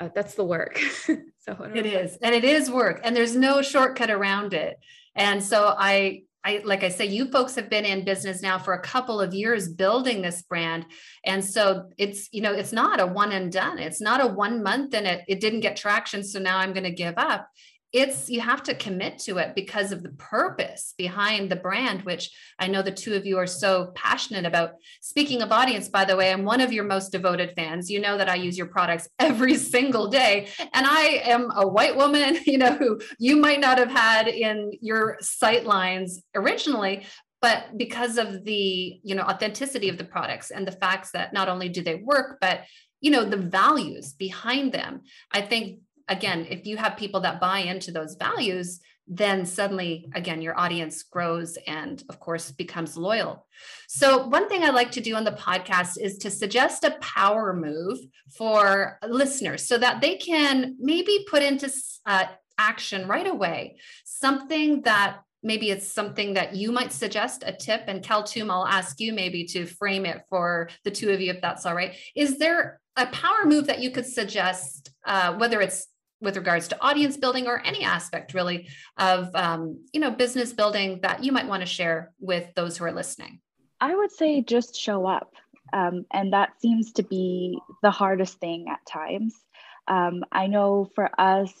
uh, 0.00 0.08
that's 0.14 0.34
the 0.34 0.44
work. 0.44 0.78
so 1.38 1.70
it 1.74 1.86
is, 1.86 2.16
and 2.22 2.34
it 2.34 2.44
is 2.44 2.70
work, 2.70 3.00
and 3.04 3.14
there's 3.14 3.36
no 3.36 3.62
shortcut 3.62 4.10
around 4.10 4.54
it. 4.54 4.78
And 5.14 5.42
so 5.42 5.74
I 5.76 6.22
I 6.44 6.60
like 6.64 6.82
I 6.82 6.88
say, 6.88 7.06
you 7.06 7.30
folks 7.30 7.54
have 7.54 7.70
been 7.70 7.84
in 7.84 8.04
business 8.04 8.42
now 8.42 8.58
for 8.58 8.74
a 8.74 8.80
couple 8.80 9.20
of 9.20 9.32
years 9.32 9.68
building 9.68 10.22
this 10.22 10.42
brand. 10.42 10.86
And 11.24 11.44
so 11.44 11.90
it's, 11.98 12.28
you 12.32 12.40
know, 12.40 12.52
it's 12.52 12.72
not 12.72 13.00
a 13.00 13.06
one 13.06 13.30
and 13.30 13.52
done. 13.52 13.78
It's 13.78 14.00
not 14.00 14.20
a 14.20 14.26
one 14.26 14.62
month 14.62 14.94
and 14.94 15.06
it, 15.06 15.22
it 15.28 15.40
didn't 15.40 15.60
get 15.60 15.76
traction. 15.76 16.24
So 16.24 16.40
now 16.40 16.58
I'm 16.58 16.72
going 16.72 16.84
to 16.84 16.90
give 16.90 17.14
up 17.16 17.48
it's 17.92 18.30
you 18.30 18.40
have 18.40 18.62
to 18.62 18.74
commit 18.74 19.18
to 19.18 19.38
it 19.38 19.54
because 19.54 19.92
of 19.92 20.02
the 20.02 20.10
purpose 20.10 20.94
behind 20.96 21.50
the 21.50 21.56
brand 21.56 22.02
which 22.02 22.30
i 22.58 22.66
know 22.66 22.82
the 22.82 22.90
two 22.90 23.14
of 23.14 23.26
you 23.26 23.36
are 23.38 23.46
so 23.46 23.92
passionate 23.94 24.46
about. 24.46 24.74
Speaking 25.00 25.42
of 25.42 25.52
audience 25.52 25.88
by 25.88 26.04
the 26.04 26.16
way 26.16 26.32
i'm 26.32 26.44
one 26.44 26.60
of 26.60 26.72
your 26.72 26.84
most 26.84 27.12
devoted 27.12 27.52
fans. 27.54 27.90
You 27.90 28.00
know 28.00 28.16
that 28.16 28.28
i 28.28 28.34
use 28.34 28.56
your 28.56 28.68
products 28.68 29.08
every 29.18 29.56
single 29.56 30.08
day. 30.08 30.48
And 30.58 30.86
i 30.86 31.22
am 31.24 31.50
a 31.54 31.66
white 31.66 31.96
woman 31.96 32.38
you 32.46 32.58
know 32.58 32.72
who 32.72 33.00
you 33.18 33.36
might 33.36 33.60
not 33.60 33.78
have 33.78 33.90
had 33.90 34.28
in 34.28 34.72
your 34.80 35.18
sight 35.20 35.64
lines 35.66 36.22
originally 36.34 37.04
but 37.40 37.76
because 37.76 38.16
of 38.18 38.44
the 38.44 39.00
you 39.02 39.14
know 39.14 39.22
authenticity 39.22 39.88
of 39.88 39.98
the 39.98 40.04
products 40.04 40.50
and 40.50 40.66
the 40.66 40.72
facts 40.72 41.10
that 41.12 41.32
not 41.32 41.48
only 41.48 41.68
do 41.68 41.82
they 41.82 41.96
work 41.96 42.38
but 42.40 42.60
you 43.00 43.10
know 43.10 43.24
the 43.24 43.36
values 43.36 44.14
behind 44.14 44.72
them 44.72 45.02
i 45.32 45.40
think 45.40 45.80
again, 46.08 46.46
if 46.50 46.66
you 46.66 46.76
have 46.76 46.96
people 46.96 47.20
that 47.20 47.40
buy 47.40 47.60
into 47.60 47.92
those 47.92 48.14
values, 48.14 48.80
then 49.08 49.44
suddenly, 49.44 50.08
again, 50.14 50.40
your 50.40 50.58
audience 50.58 51.02
grows 51.02 51.58
and, 51.66 52.02
of 52.08 52.20
course, 52.20 52.52
becomes 52.52 52.96
loyal. 52.96 53.46
So, 53.88 54.28
one 54.28 54.48
thing 54.48 54.62
I 54.62 54.70
like 54.70 54.92
to 54.92 55.00
do 55.00 55.16
on 55.16 55.24
the 55.24 55.32
podcast 55.32 55.98
is 56.00 56.18
to 56.18 56.30
suggest 56.30 56.84
a 56.84 56.96
power 57.00 57.52
move 57.52 57.98
for 58.36 58.98
listeners 59.06 59.66
so 59.66 59.76
that 59.78 60.00
they 60.00 60.16
can 60.16 60.76
maybe 60.78 61.26
put 61.28 61.42
into 61.42 61.70
uh, 62.06 62.26
action 62.58 63.08
right 63.08 63.26
away 63.26 63.76
something 64.04 64.82
that 64.82 65.20
maybe 65.42 65.70
it's 65.70 65.90
something 65.92 66.34
that 66.34 66.54
you 66.54 66.70
might 66.70 66.92
suggest 66.92 67.42
a 67.46 67.52
tip 67.52 67.82
and 67.88 68.04
Kaltoum 68.04 68.50
I'll 68.50 68.66
ask 68.66 69.00
you 69.00 69.12
maybe 69.12 69.44
to 69.46 69.66
frame 69.66 70.06
it 70.06 70.22
for 70.28 70.68
the 70.84 70.90
two 70.90 71.10
of 71.10 71.20
you 71.20 71.32
if 71.32 71.40
that's 71.40 71.66
all 71.66 71.74
right 71.74 71.96
is 72.14 72.38
there 72.38 72.80
a 72.96 73.06
power 73.06 73.46
move 73.46 73.66
that 73.66 73.80
you 73.80 73.90
could 73.90 74.06
suggest 74.06 74.90
uh, 75.06 75.34
whether 75.34 75.60
it's 75.60 75.88
with 76.22 76.36
regards 76.36 76.68
to 76.68 76.80
audience 76.80 77.16
building 77.16 77.46
or 77.46 77.60
any 77.66 77.84
aspect 77.84 78.32
really 78.32 78.68
of 78.96 79.34
um, 79.34 79.84
you 79.92 80.00
know 80.00 80.10
business 80.10 80.52
building 80.52 81.00
that 81.02 81.22
you 81.22 81.32
might 81.32 81.48
want 81.48 81.60
to 81.60 81.66
share 81.66 82.12
with 82.20 82.46
those 82.54 82.78
who 82.78 82.84
are 82.84 82.92
listening? 82.92 83.40
I 83.80 83.94
would 83.94 84.12
say 84.12 84.42
just 84.42 84.76
show 84.76 85.06
up 85.06 85.34
um, 85.72 86.06
and 86.12 86.32
that 86.32 86.60
seems 86.60 86.92
to 86.92 87.02
be 87.02 87.58
the 87.82 87.90
hardest 87.90 88.38
thing 88.38 88.66
at 88.70 88.84
times. 88.86 89.34
Um, 89.88 90.22
i 90.30 90.46
know 90.46 90.88
for 90.94 91.10
us 91.18 91.52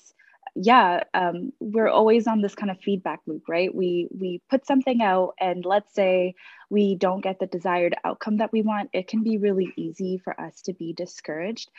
yeah 0.54 1.02
um, 1.12 1.52
we're 1.60 1.88
always 1.88 2.28
on 2.28 2.40
this 2.40 2.54
kind 2.54 2.70
of 2.70 2.78
feedback 2.78 3.20
loop 3.26 3.42
right? 3.48 3.74
We 3.74 4.08
we 4.16 4.40
put 4.48 4.66
something 4.66 5.02
out 5.02 5.34
and 5.40 5.64
let's 5.64 5.92
say 5.94 6.34
we 6.70 6.94
don't 6.94 7.22
get 7.22 7.40
the 7.40 7.46
desired 7.46 7.96
outcome 8.04 8.36
that 8.36 8.52
we 8.52 8.62
want 8.62 8.90
it 8.92 9.08
can 9.08 9.22
be 9.22 9.38
really 9.38 9.72
easy 9.76 10.18
for 10.22 10.38
us 10.40 10.62
to 10.62 10.72
be 10.72 10.92
discouraged. 10.92 11.70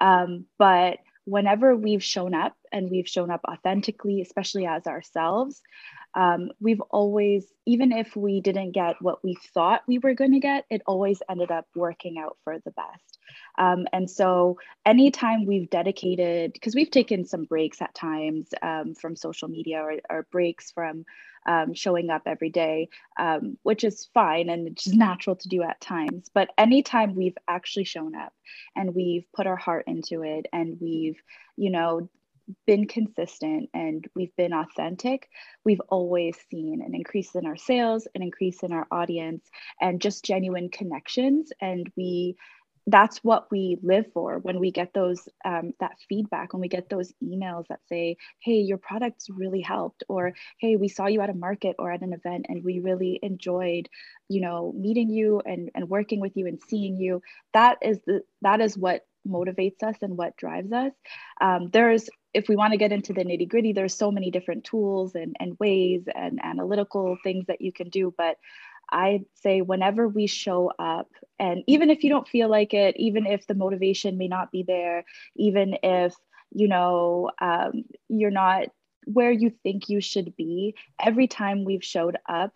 Um, 0.00 0.46
but 0.58 0.98
whenever 1.24 1.76
we've 1.76 2.02
shown 2.02 2.34
up 2.34 2.54
and 2.72 2.90
we've 2.90 3.08
shown 3.08 3.30
up 3.30 3.42
authentically, 3.48 4.20
especially 4.20 4.66
as 4.66 4.86
ourselves, 4.86 5.60
um, 6.14 6.50
we've 6.60 6.80
always, 6.90 7.46
even 7.66 7.92
if 7.92 8.14
we 8.16 8.40
didn't 8.40 8.72
get 8.72 9.00
what 9.00 9.22
we 9.24 9.36
thought 9.54 9.82
we 9.86 9.98
were 9.98 10.14
going 10.14 10.32
to 10.32 10.40
get, 10.40 10.64
it 10.70 10.82
always 10.86 11.22
ended 11.30 11.50
up 11.50 11.66
working 11.74 12.18
out 12.18 12.36
for 12.44 12.58
the 12.58 12.70
best. 12.72 13.18
Um, 13.58 13.86
and 13.92 14.10
so, 14.10 14.58
anytime 14.84 15.46
we've 15.46 15.70
dedicated, 15.70 16.52
because 16.52 16.74
we've 16.74 16.90
taken 16.90 17.24
some 17.24 17.44
breaks 17.44 17.80
at 17.80 17.94
times 17.94 18.48
um, 18.62 18.94
from 18.94 19.16
social 19.16 19.48
media 19.48 19.78
or, 19.80 19.94
or 20.10 20.26
breaks 20.30 20.70
from 20.70 21.04
um, 21.46 21.74
showing 21.74 22.10
up 22.10 22.22
every 22.26 22.50
day, 22.50 22.88
um, 23.18 23.56
which 23.62 23.84
is 23.84 24.08
fine 24.14 24.48
and 24.48 24.68
it's 24.68 24.84
just 24.84 24.96
natural 24.96 25.36
to 25.36 25.48
do 25.48 25.62
at 25.62 25.80
times. 25.80 26.30
But 26.32 26.50
anytime 26.58 27.14
we've 27.14 27.38
actually 27.48 27.84
shown 27.84 28.14
up 28.14 28.32
and 28.76 28.94
we've 28.94 29.26
put 29.34 29.46
our 29.46 29.56
heart 29.56 29.84
into 29.86 30.22
it 30.22 30.46
and 30.52 30.78
we've, 30.80 31.20
you 31.56 31.70
know, 31.70 32.08
been 32.66 32.86
consistent 32.86 33.70
and 33.74 34.06
we've 34.14 34.34
been 34.36 34.52
authentic, 34.52 35.28
we've 35.64 35.80
always 35.88 36.36
seen 36.50 36.82
an 36.84 36.94
increase 36.94 37.34
in 37.34 37.46
our 37.46 37.56
sales, 37.56 38.06
an 38.14 38.22
increase 38.22 38.62
in 38.62 38.72
our 38.72 38.86
audience, 38.90 39.48
and 39.80 40.00
just 40.00 40.24
genuine 40.24 40.68
connections. 40.68 41.52
And 41.60 41.90
we 41.96 42.36
that's 42.86 43.18
what 43.18 43.46
we 43.50 43.78
live 43.82 44.06
for 44.12 44.38
when 44.38 44.58
we 44.58 44.72
get 44.72 44.92
those 44.92 45.28
um, 45.44 45.72
that 45.78 45.92
feedback 46.08 46.52
when 46.52 46.60
we 46.60 46.68
get 46.68 46.88
those 46.88 47.12
emails 47.22 47.66
that 47.68 47.80
say 47.88 48.16
hey 48.40 48.56
your 48.56 48.78
products 48.78 49.28
really 49.30 49.60
helped 49.60 50.02
or 50.08 50.32
hey 50.58 50.76
we 50.76 50.88
saw 50.88 51.06
you 51.06 51.20
at 51.20 51.30
a 51.30 51.34
market 51.34 51.76
or 51.78 51.92
at 51.92 52.02
an 52.02 52.12
event 52.12 52.46
and 52.48 52.64
we 52.64 52.80
really 52.80 53.20
enjoyed 53.22 53.88
you 54.28 54.40
know 54.40 54.72
meeting 54.76 55.10
you 55.10 55.40
and, 55.44 55.70
and 55.74 55.88
working 55.88 56.20
with 56.20 56.36
you 56.36 56.46
and 56.46 56.60
seeing 56.68 56.96
you 56.96 57.22
that 57.54 57.78
is 57.82 58.00
the 58.06 58.22
that 58.40 58.60
is 58.60 58.76
what 58.76 59.02
motivates 59.26 59.82
us 59.82 59.96
and 60.02 60.16
what 60.16 60.36
drives 60.36 60.72
us. 60.72 60.92
Um, 61.40 61.70
there's 61.72 62.08
if 62.34 62.48
we 62.48 62.56
want 62.56 62.72
to 62.72 62.78
get 62.78 62.92
into 62.92 63.12
the 63.12 63.24
nitty 63.24 63.48
gritty 63.48 63.72
there's 63.72 63.94
so 63.94 64.10
many 64.10 64.30
different 64.30 64.64
tools 64.64 65.14
and, 65.14 65.36
and 65.38 65.58
ways 65.60 66.02
and 66.14 66.40
analytical 66.42 67.18
things 67.22 67.44
that 67.46 67.60
you 67.60 67.72
can 67.72 67.90
do 67.90 68.14
but 68.16 68.36
I'd 68.92 69.24
say 69.34 69.62
whenever 69.62 70.06
we 70.06 70.26
show 70.26 70.70
up, 70.78 71.08
and 71.38 71.64
even 71.66 71.88
if 71.88 72.04
you 72.04 72.10
don't 72.10 72.28
feel 72.28 72.48
like 72.48 72.74
it, 72.74 72.94
even 72.98 73.26
if 73.26 73.46
the 73.46 73.54
motivation 73.54 74.18
may 74.18 74.28
not 74.28 74.52
be 74.52 74.64
there, 74.64 75.04
even 75.34 75.78
if 75.82 76.14
you 76.50 76.68
know 76.68 77.30
um, 77.40 77.84
you're 78.08 78.30
not 78.30 78.66
where 79.04 79.32
you 79.32 79.50
think 79.62 79.88
you 79.88 80.02
should 80.02 80.36
be, 80.36 80.74
every 81.00 81.26
time 81.26 81.64
we've 81.64 81.82
showed 81.82 82.18
up, 82.28 82.52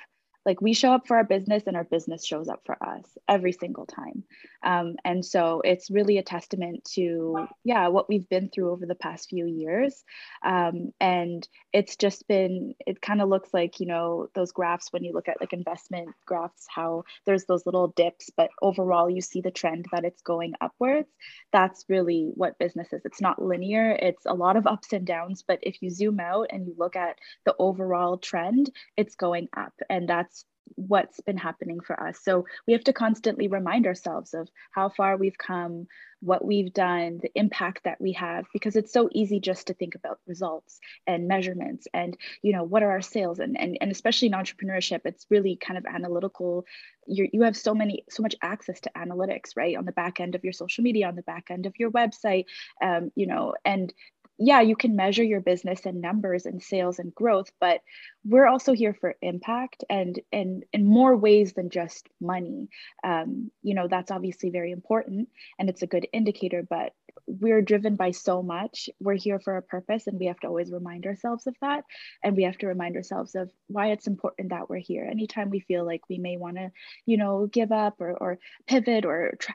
like 0.47 0.61
we 0.61 0.73
show 0.73 0.93
up 0.93 1.09
for 1.09 1.17
our 1.17 1.25
business 1.25 1.65
and 1.67 1.77
our 1.77 1.85
business 1.85 2.25
shows 2.25 2.49
up 2.49 2.63
for 2.65 2.81
us 2.83 3.19
every 3.29 3.53
single 3.53 3.85
time. 3.85 4.23
Um, 4.63 4.95
and 5.05 5.25
so 5.25 5.61
it's 5.65 5.91
really 5.91 6.19
a 6.19 6.23
testament 6.23 6.85
to 6.95 7.49
yeah 7.65 7.89
what 7.89 8.09
we've 8.09 8.29
been 8.29 8.49
through 8.49 8.71
over 8.71 8.87
the 8.87 8.95
past 8.95 9.29
few 9.29 9.45
years. 9.45 10.05
Um, 10.45 10.93
and 11.01 11.47
it's 11.73 11.97
just 11.97 12.29
been 12.29 12.75
it 12.87 13.03
kind 13.03 13.21
of 13.21 13.29
looks 13.29 13.53
like 13.53 13.81
you 13.81 13.87
know 13.87 14.29
those 14.35 14.53
graphs 14.53 14.93
when 14.93 15.03
you 15.03 15.13
look 15.13 15.29
at 15.29 15.41
like 15.41 15.53
investment 15.53 16.11
graphs 16.25 16.67
how 16.69 17.03
there's 17.27 17.45
those 17.47 17.67
little 17.67 17.89
dips 17.89 18.31
but 18.37 18.51
overall 18.63 19.11
you 19.11 19.21
see 19.21 19.41
the 19.41 19.51
trend 19.51 19.87
that 19.93 20.05
it's 20.05 20.23
going 20.23 20.55
upwards. 20.61 21.09
That's 21.53 21.85
really 21.89 22.31
what 22.35 22.59
business 22.59 22.93
is. 22.93 23.03
It's 23.05 23.21
not 23.21 23.43
linear. 23.43 23.91
It's 23.91 24.25
a 24.27 24.35
lot 24.35 24.57
of 24.57 24.67
ups 24.67 24.93
and 24.93 25.05
downs 25.05 25.43
but 25.47 25.59
if 25.63 25.83
you 25.83 25.91
zoom 25.91 26.21
out 26.21 26.47
and 26.51 26.67
you 26.67 26.75
look 26.79 26.95
at 26.95 27.19
the 27.45 27.55
overall 27.59 28.17
trend 28.19 28.71
it's 28.97 29.17
going 29.17 29.49
up. 29.57 29.73
And 29.91 30.09
that's 30.09 30.36
what's 30.75 31.21
been 31.21 31.39
happening 31.39 31.81
for 31.81 31.99
us. 32.01 32.19
So 32.23 32.47
we 32.67 32.73
have 32.73 32.85
to 32.85 32.93
constantly 32.93 33.49
remind 33.49 33.87
ourselves 33.87 34.35
of 34.35 34.49
how 34.73 34.89
far 34.89 35.17
we've 35.17 35.39
come, 35.39 35.87
what 36.21 36.45
we've 36.45 36.73
done, 36.73 37.21
the 37.23 37.31
impact 37.35 37.85
that 37.85 38.01
we 38.01 38.13
have, 38.13 38.47
because 38.53 38.77
it's 38.77 38.93
so 38.93 39.09
easy 39.13 39.39
just 39.39 39.69
to 39.69 39.75
think 39.75 39.95
about 39.95 40.19
results 40.27 40.81
and 41.07 41.29
measurements 41.29 41.87
and, 41.95 42.17
you 42.43 42.53
know, 42.53 42.65
what 42.65 42.83
are 42.83 42.91
our 42.91 43.03
sales 43.03 43.39
and, 43.39 43.59
and, 43.59 43.79
and 43.81 43.91
especially 43.91 44.29
in 44.29 44.35
entrepreneurship, 44.35 45.01
it's 45.05 45.27
really 45.31 45.57
kind 45.57 45.79
of 45.79 45.87
analytical. 45.87 46.65
you 47.07 47.29
you 47.33 47.43
have 47.43 47.57
so 47.57 47.75
many, 47.75 48.05
so 48.11 48.23
much 48.23 48.35
access 48.43 48.81
to 48.81 48.91
analytics, 48.97 49.51
right? 49.57 49.77
On 49.77 49.85
the 49.85 49.93
back 49.93 50.21
end 50.21 50.35
of 50.35 50.43
your 50.43 50.53
social 50.53 50.83
media, 50.83 51.07
on 51.07 51.17
the 51.17 51.23
back 51.23 51.51
end 51.51 51.67
of 51.67 51.75
your 51.79 51.91
website, 51.91 52.47
um, 52.83 53.13
you 53.15 53.27
know, 53.27 53.55
and 53.65 53.93
yeah, 54.39 54.61
you 54.61 54.77
can 54.77 54.97
measure 54.97 55.25
your 55.25 55.41
business 55.41 55.87
and 55.87 56.01
numbers 56.01 56.47
and 56.47 56.63
sales 56.63 56.99
and 56.99 57.15
growth, 57.15 57.51
but 57.61 57.81
we're 58.25 58.47
also 58.47 58.73
here 58.73 58.95
for 58.95 59.15
impact 59.23 59.85
and 59.89 60.21
and 60.33 60.65
in 60.73 60.85
more 60.85 61.17
ways 61.17 61.55
than 61.55 61.71
just 61.71 62.09
money. 62.21 62.69
Um, 63.03 63.51
you 63.63 63.75
know, 63.75 63.89
that's 63.89 64.11
obviously 64.11 64.51
very 64.51 64.73
important 64.73 65.29
and 65.59 65.69
it's 65.71 65.83
a 65.83 65.87
good 65.87 66.07
indicator, 66.13 66.63
but 66.69 66.93
we're 67.27 67.63
driven 67.63 67.97
by 67.97 68.11
so 68.11 68.43
much. 68.43 68.91
We're 69.01 69.15
here 69.15 69.41
for 69.41 69.57
a 69.57 69.63
purpose, 69.63 70.07
and 70.07 70.19
we 70.19 70.27
have 70.27 70.39
to 70.41 70.49
always 70.49 70.71
remind 70.71 71.07
ourselves 71.07 71.47
of 71.47 71.57
that. 71.61 71.85
And 72.23 72.37
we 72.37 72.45
have 72.45 72.59
to 72.59 72.67
remind 72.67 72.97
ourselves 72.97 73.35
of 73.35 73.51
why 73.69 73.89
it's 73.89 74.07
important 74.07 74.51
that 74.51 74.69
we're 74.69 74.79
here. 74.79 75.05
Anytime 75.11 75.51
we 75.51 75.61
feel 75.61 75.85
like 75.85 76.03
we 76.09 76.19
may 76.19 76.37
want 76.37 76.57
to, 76.57 76.71
you 77.05 77.17
know, 77.17 77.47
give 77.47 77.73
up 77.73 78.01
or 78.01 78.13
or 78.13 78.39
pivot 78.67 79.05
or 79.05 79.33
try 79.39 79.55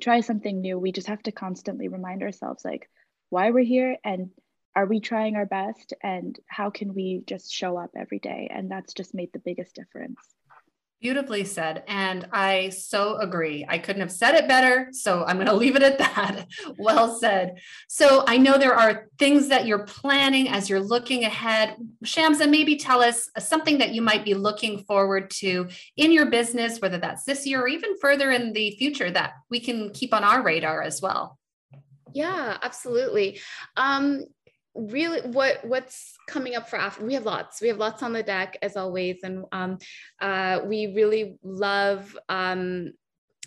try 0.00 0.20
something 0.20 0.60
new, 0.60 0.78
we 0.78 0.92
just 0.92 1.08
have 1.08 1.22
to 1.24 1.32
constantly 1.32 1.88
remind 1.88 2.22
ourselves 2.22 2.64
like 2.64 2.88
why 3.32 3.50
we're 3.50 3.64
here 3.64 3.96
and 4.04 4.28
are 4.76 4.84
we 4.84 5.00
trying 5.00 5.36
our 5.36 5.46
best 5.46 5.94
and 6.02 6.38
how 6.46 6.68
can 6.68 6.92
we 6.92 7.22
just 7.26 7.50
show 7.50 7.78
up 7.78 7.90
every 7.96 8.18
day 8.18 8.50
and 8.52 8.70
that's 8.70 8.92
just 8.92 9.14
made 9.14 9.32
the 9.32 9.38
biggest 9.38 9.74
difference 9.74 10.18
Beautifully 11.00 11.42
said. 11.42 11.82
And 11.88 12.28
I 12.30 12.68
so 12.68 13.16
agree. 13.16 13.66
I 13.68 13.78
couldn't 13.78 14.02
have 14.02 14.12
said 14.12 14.36
it 14.36 14.46
better. 14.46 14.86
So 14.92 15.24
I'm 15.24 15.34
going 15.34 15.46
to 15.48 15.52
leave 15.52 15.74
it 15.74 15.82
at 15.82 15.98
that. 15.98 16.46
well 16.78 17.18
said. 17.18 17.58
So 17.88 18.22
I 18.28 18.38
know 18.38 18.56
there 18.56 18.76
are 18.76 19.08
things 19.18 19.48
that 19.48 19.66
you're 19.66 19.84
planning 19.84 20.48
as 20.48 20.70
you're 20.70 20.78
looking 20.78 21.24
ahead. 21.24 21.74
Shamsa, 22.04 22.48
maybe 22.48 22.76
tell 22.76 23.02
us 23.02 23.28
something 23.36 23.78
that 23.78 23.92
you 23.92 24.00
might 24.00 24.24
be 24.24 24.34
looking 24.34 24.84
forward 24.84 25.28
to 25.40 25.66
in 25.96 26.12
your 26.12 26.26
business, 26.26 26.80
whether 26.80 26.98
that's 26.98 27.24
this 27.24 27.48
year 27.48 27.62
or 27.62 27.68
even 27.68 27.98
further 27.98 28.30
in 28.30 28.52
the 28.52 28.70
future 28.78 29.10
that 29.10 29.32
we 29.50 29.58
can 29.58 29.90
keep 29.90 30.14
on 30.14 30.22
our 30.22 30.40
radar 30.40 30.82
as 30.82 31.02
well. 31.02 31.36
Yeah, 32.12 32.58
absolutely. 32.62 33.40
Um, 33.76 34.24
really 34.74 35.20
what 35.28 35.62
what's 35.64 36.16
coming 36.28 36.54
up 36.54 36.68
for 36.68 36.76
after 36.76 37.04
we 37.04 37.12
have 37.12 37.26
lots 37.26 37.60
we 37.60 37.68
have 37.68 37.76
lots 37.76 38.02
on 38.02 38.14
the 38.14 38.22
deck 38.22 38.56
as 38.62 38.74
always 38.74 39.18
and 39.22 39.44
um, 39.52 39.76
uh, 40.20 40.60
we 40.64 40.94
really 40.94 41.38
love 41.42 42.16
um, 42.30 42.92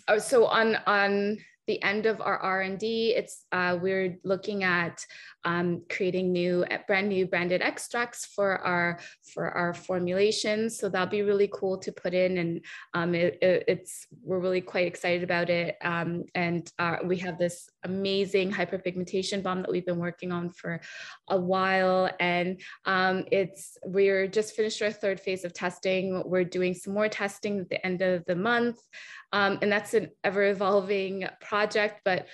oh, 0.08 0.18
so 0.18 0.46
on 0.46 0.76
on 0.86 1.36
the 1.66 1.82
end 1.82 2.06
of 2.06 2.20
our 2.20 2.38
R&D, 2.38 3.14
it's 3.16 3.44
uh, 3.52 3.78
we're 3.80 4.18
looking 4.24 4.62
at 4.62 5.04
um, 5.44 5.82
creating 5.88 6.32
new, 6.32 6.64
brand 6.86 7.08
new 7.08 7.26
branded 7.26 7.62
extracts 7.62 8.26
for 8.26 8.58
our 8.58 8.98
for 9.32 9.50
our 9.50 9.74
formulations. 9.74 10.78
So 10.78 10.88
that'll 10.88 11.06
be 11.08 11.22
really 11.22 11.48
cool 11.52 11.78
to 11.78 11.92
put 11.92 12.14
in, 12.14 12.38
and 12.38 12.64
um, 12.94 13.14
it, 13.14 13.38
it, 13.42 13.64
it's 13.68 14.06
we're 14.22 14.40
really 14.40 14.60
quite 14.60 14.86
excited 14.86 15.22
about 15.22 15.50
it. 15.50 15.76
Um, 15.82 16.24
and 16.34 16.70
uh, 16.78 16.96
we 17.04 17.16
have 17.18 17.38
this 17.38 17.68
amazing 17.84 18.52
hyperpigmentation 18.52 19.42
bomb 19.42 19.62
that 19.62 19.70
we've 19.70 19.86
been 19.86 19.98
working 19.98 20.32
on 20.32 20.50
for 20.50 20.80
a 21.28 21.38
while, 21.38 22.10
and 22.20 22.60
um, 22.84 23.24
it's 23.30 23.78
we're 23.84 24.26
just 24.26 24.54
finished 24.54 24.82
our 24.82 24.92
third 24.92 25.20
phase 25.20 25.44
of 25.44 25.52
testing. 25.52 26.22
We're 26.26 26.44
doing 26.44 26.74
some 26.74 26.94
more 26.94 27.08
testing 27.08 27.60
at 27.60 27.70
the 27.70 27.84
end 27.86 28.02
of 28.02 28.24
the 28.26 28.36
month. 28.36 28.78
Um, 29.32 29.58
and 29.62 29.70
that's 29.70 29.94
an 29.94 30.10
ever 30.24 30.44
evolving 30.44 31.26
project, 31.40 32.00
but 32.04 32.26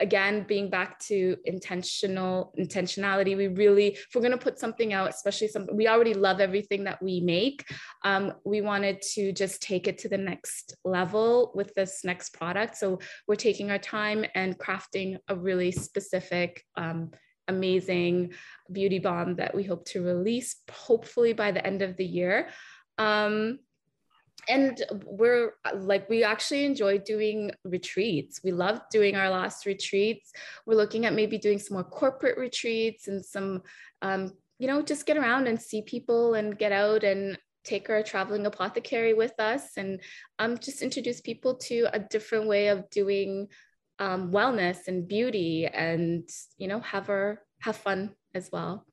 again 0.00 0.44
being 0.48 0.68
back 0.68 0.98
to 0.98 1.36
intentional 1.44 2.52
intentionality 2.58 3.36
we 3.36 3.46
really 3.46 3.92
if 3.92 4.08
we're 4.12 4.20
going 4.20 4.32
to 4.32 4.36
put 4.36 4.58
something 4.58 4.92
out 4.92 5.08
especially 5.08 5.46
something 5.46 5.76
we 5.76 5.86
already 5.86 6.14
love 6.14 6.40
everything 6.40 6.82
that 6.82 7.00
we 7.00 7.20
make 7.20 7.64
um, 8.04 8.32
we 8.44 8.60
wanted 8.60 9.00
to 9.00 9.32
just 9.32 9.62
take 9.62 9.86
it 9.86 9.98
to 9.98 10.08
the 10.08 10.18
next 10.18 10.74
level 10.84 11.52
with 11.54 11.72
this 11.74 12.04
next 12.04 12.34
product. 12.34 12.76
So 12.76 12.98
we're 13.26 13.36
taking 13.36 13.70
our 13.70 13.78
time 13.78 14.24
and 14.34 14.58
crafting 14.58 15.18
a 15.28 15.34
really 15.34 15.70
specific 15.70 16.64
um, 16.76 17.10
amazing 17.48 18.32
beauty 18.70 18.98
bomb 18.98 19.36
that 19.36 19.54
we 19.54 19.64
hope 19.64 19.84
to 19.86 20.02
release 20.02 20.56
hopefully 20.70 21.32
by 21.32 21.50
the 21.50 21.66
end 21.66 21.82
of 21.82 21.96
the 21.96 22.04
year. 22.04 22.48
Um, 22.98 23.58
and 24.48 24.82
we're 25.04 25.54
like 25.74 26.08
we 26.08 26.24
actually 26.24 26.64
enjoy 26.64 26.98
doing 26.98 27.50
retreats. 27.64 28.40
We 28.44 28.52
love 28.52 28.80
doing 28.90 29.16
our 29.16 29.30
last 29.30 29.66
retreats. 29.66 30.32
We're 30.66 30.76
looking 30.76 31.06
at 31.06 31.14
maybe 31.14 31.38
doing 31.38 31.58
some 31.58 31.76
more 31.76 31.84
corporate 31.84 32.38
retreats 32.38 33.08
and 33.08 33.24
some 33.24 33.62
um, 34.02 34.32
you 34.58 34.66
know 34.66 34.82
just 34.82 35.06
get 35.06 35.16
around 35.16 35.46
and 35.46 35.60
see 35.60 35.82
people 35.82 36.34
and 36.34 36.58
get 36.58 36.72
out 36.72 37.04
and 37.04 37.38
take 37.64 37.88
our 37.88 38.02
traveling 38.02 38.46
apothecary 38.46 39.14
with 39.14 39.32
us 39.38 39.76
and 39.76 40.00
um, 40.38 40.58
just 40.58 40.82
introduce 40.82 41.20
people 41.20 41.54
to 41.56 41.86
a 41.92 41.98
different 41.98 42.46
way 42.46 42.68
of 42.68 42.88
doing 42.90 43.48
um, 43.98 44.30
wellness 44.30 44.86
and 44.86 45.08
beauty 45.08 45.66
and 45.66 46.28
you 46.58 46.68
know 46.68 46.80
have 46.80 47.08
our 47.08 47.40
have 47.60 47.76
fun 47.76 48.10
as 48.34 48.50
well 48.52 48.84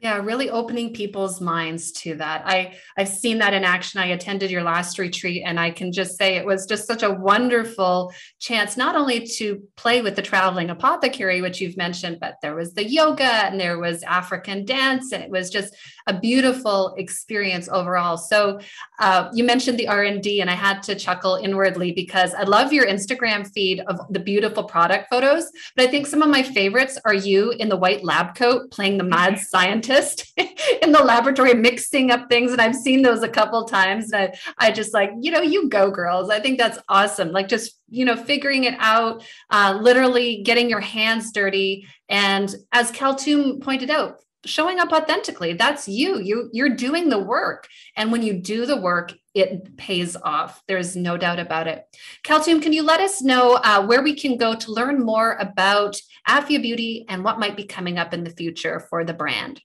yeah, 0.00 0.18
really 0.18 0.50
opening 0.50 0.92
people's 0.92 1.40
minds 1.40 1.90
to 1.92 2.16
that. 2.16 2.42
I 2.44 2.74
I've 2.98 3.08
seen 3.08 3.38
that 3.38 3.54
in 3.54 3.64
action. 3.64 3.98
I 3.98 4.08
attended 4.08 4.50
your 4.50 4.62
last 4.62 4.98
retreat 4.98 5.42
and 5.46 5.58
I 5.58 5.70
can 5.70 5.90
just 5.90 6.18
say 6.18 6.36
it 6.36 6.44
was 6.44 6.66
just 6.66 6.86
such 6.86 7.02
a 7.02 7.10
wonderful 7.10 8.12
chance 8.38 8.76
not 8.76 8.94
only 8.94 9.26
to 9.38 9.62
play 9.74 10.02
with 10.02 10.14
the 10.14 10.20
traveling 10.20 10.68
apothecary 10.68 11.40
which 11.40 11.62
you've 11.62 11.78
mentioned, 11.78 12.18
but 12.20 12.34
there 12.42 12.54
was 12.54 12.74
the 12.74 12.86
yoga 12.86 13.24
and 13.24 13.58
there 13.58 13.78
was 13.78 14.02
African 14.02 14.66
dance 14.66 15.12
and 15.12 15.24
it 15.24 15.30
was 15.30 15.48
just 15.48 15.74
a 16.06 16.18
beautiful 16.18 16.94
experience 16.96 17.68
overall. 17.68 18.16
So 18.16 18.60
uh, 18.98 19.30
you 19.32 19.44
mentioned 19.44 19.78
the 19.78 19.88
R&D 19.88 20.40
and 20.40 20.50
I 20.50 20.54
had 20.54 20.82
to 20.84 20.94
chuckle 20.94 21.36
inwardly 21.36 21.92
because 21.92 22.34
I 22.34 22.42
love 22.42 22.72
your 22.72 22.86
Instagram 22.86 23.50
feed 23.52 23.80
of 23.88 24.00
the 24.10 24.20
beautiful 24.20 24.64
product 24.64 25.08
photos, 25.10 25.50
but 25.74 25.86
I 25.86 25.90
think 25.90 26.06
some 26.06 26.22
of 26.22 26.28
my 26.28 26.42
favorites 26.42 26.98
are 27.04 27.14
you 27.14 27.52
in 27.52 27.68
the 27.68 27.76
white 27.76 28.04
lab 28.04 28.34
coat 28.34 28.70
playing 28.70 28.98
the 28.98 29.04
mad 29.04 29.38
scientist 29.38 29.66
scientist 29.66 30.32
in 30.82 30.92
the 30.92 31.02
laboratory 31.02 31.54
mixing 31.54 32.10
up 32.10 32.28
things. 32.28 32.52
And 32.52 32.60
I've 32.60 32.74
seen 32.74 33.02
those 33.02 33.22
a 33.22 33.28
couple 33.28 33.64
times. 33.64 34.12
And 34.12 34.32
I, 34.58 34.66
I 34.68 34.72
just 34.72 34.94
like, 34.94 35.10
you 35.20 35.30
know, 35.30 35.40
you 35.40 35.68
go 35.68 35.90
girls. 35.90 36.30
I 36.30 36.40
think 36.40 36.58
that's 36.58 36.78
awesome. 36.88 37.32
Like 37.32 37.48
just, 37.48 37.78
you 37.88 38.04
know, 38.04 38.16
figuring 38.16 38.64
it 38.64 38.74
out, 38.78 39.24
uh, 39.50 39.78
literally 39.80 40.42
getting 40.42 40.68
your 40.68 40.80
hands 40.80 41.32
dirty. 41.32 41.86
And 42.08 42.54
as 42.72 42.92
Kaltoum 42.92 43.60
pointed 43.60 43.90
out, 43.90 44.20
showing 44.44 44.78
up 44.78 44.92
authentically 44.92 45.52
that's 45.52 45.88
you 45.88 46.20
you 46.20 46.48
you're 46.52 46.74
doing 46.74 47.08
the 47.08 47.18
work 47.18 47.66
and 47.96 48.12
when 48.12 48.22
you 48.22 48.34
do 48.34 48.66
the 48.66 48.80
work 48.80 49.12
it 49.34 49.76
pays 49.76 50.16
off 50.16 50.62
there's 50.68 50.94
no 50.94 51.16
doubt 51.16 51.38
about 51.38 51.66
it 51.66 51.84
Kaltoum 52.24 52.62
can 52.62 52.72
you 52.72 52.82
let 52.82 53.00
us 53.00 53.22
know 53.22 53.54
uh, 53.64 53.84
where 53.84 54.02
we 54.02 54.14
can 54.14 54.36
go 54.36 54.54
to 54.54 54.72
learn 54.72 55.02
more 55.02 55.34
about 55.34 56.00
afia 56.28 56.60
Beauty 56.60 57.04
and 57.08 57.24
what 57.24 57.38
might 57.38 57.56
be 57.56 57.64
coming 57.64 57.98
up 57.98 58.14
in 58.14 58.24
the 58.24 58.30
future 58.30 58.80
for 58.80 59.04
the 59.04 59.14
brand 59.14 59.60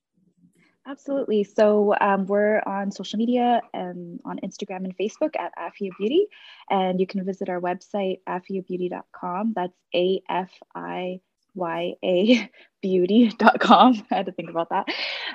Absolutely. 0.87 1.43
So 1.43 1.95
um, 2.01 2.25
we're 2.25 2.59
on 2.65 2.91
social 2.91 3.17
media 3.17 3.61
and 3.73 4.19
on 4.25 4.39
Instagram 4.39 4.83
and 4.83 4.97
Facebook 4.97 5.39
at 5.39 5.53
Afia 5.55 5.91
Beauty. 5.97 6.25
And 6.69 6.99
you 6.99 7.05
can 7.05 7.23
visit 7.23 7.49
our 7.49 7.61
website, 7.61 8.17
afiabeauty.com. 8.27 9.53
That's 9.55 9.77
A 9.93 10.21
F 10.27 10.51
I 10.73 11.21
yabeauty.com. 11.57 12.53
I 14.11 14.15
had 14.15 14.25
to 14.25 14.31
think 14.31 14.49
about 14.49 14.69
that. 14.69 14.87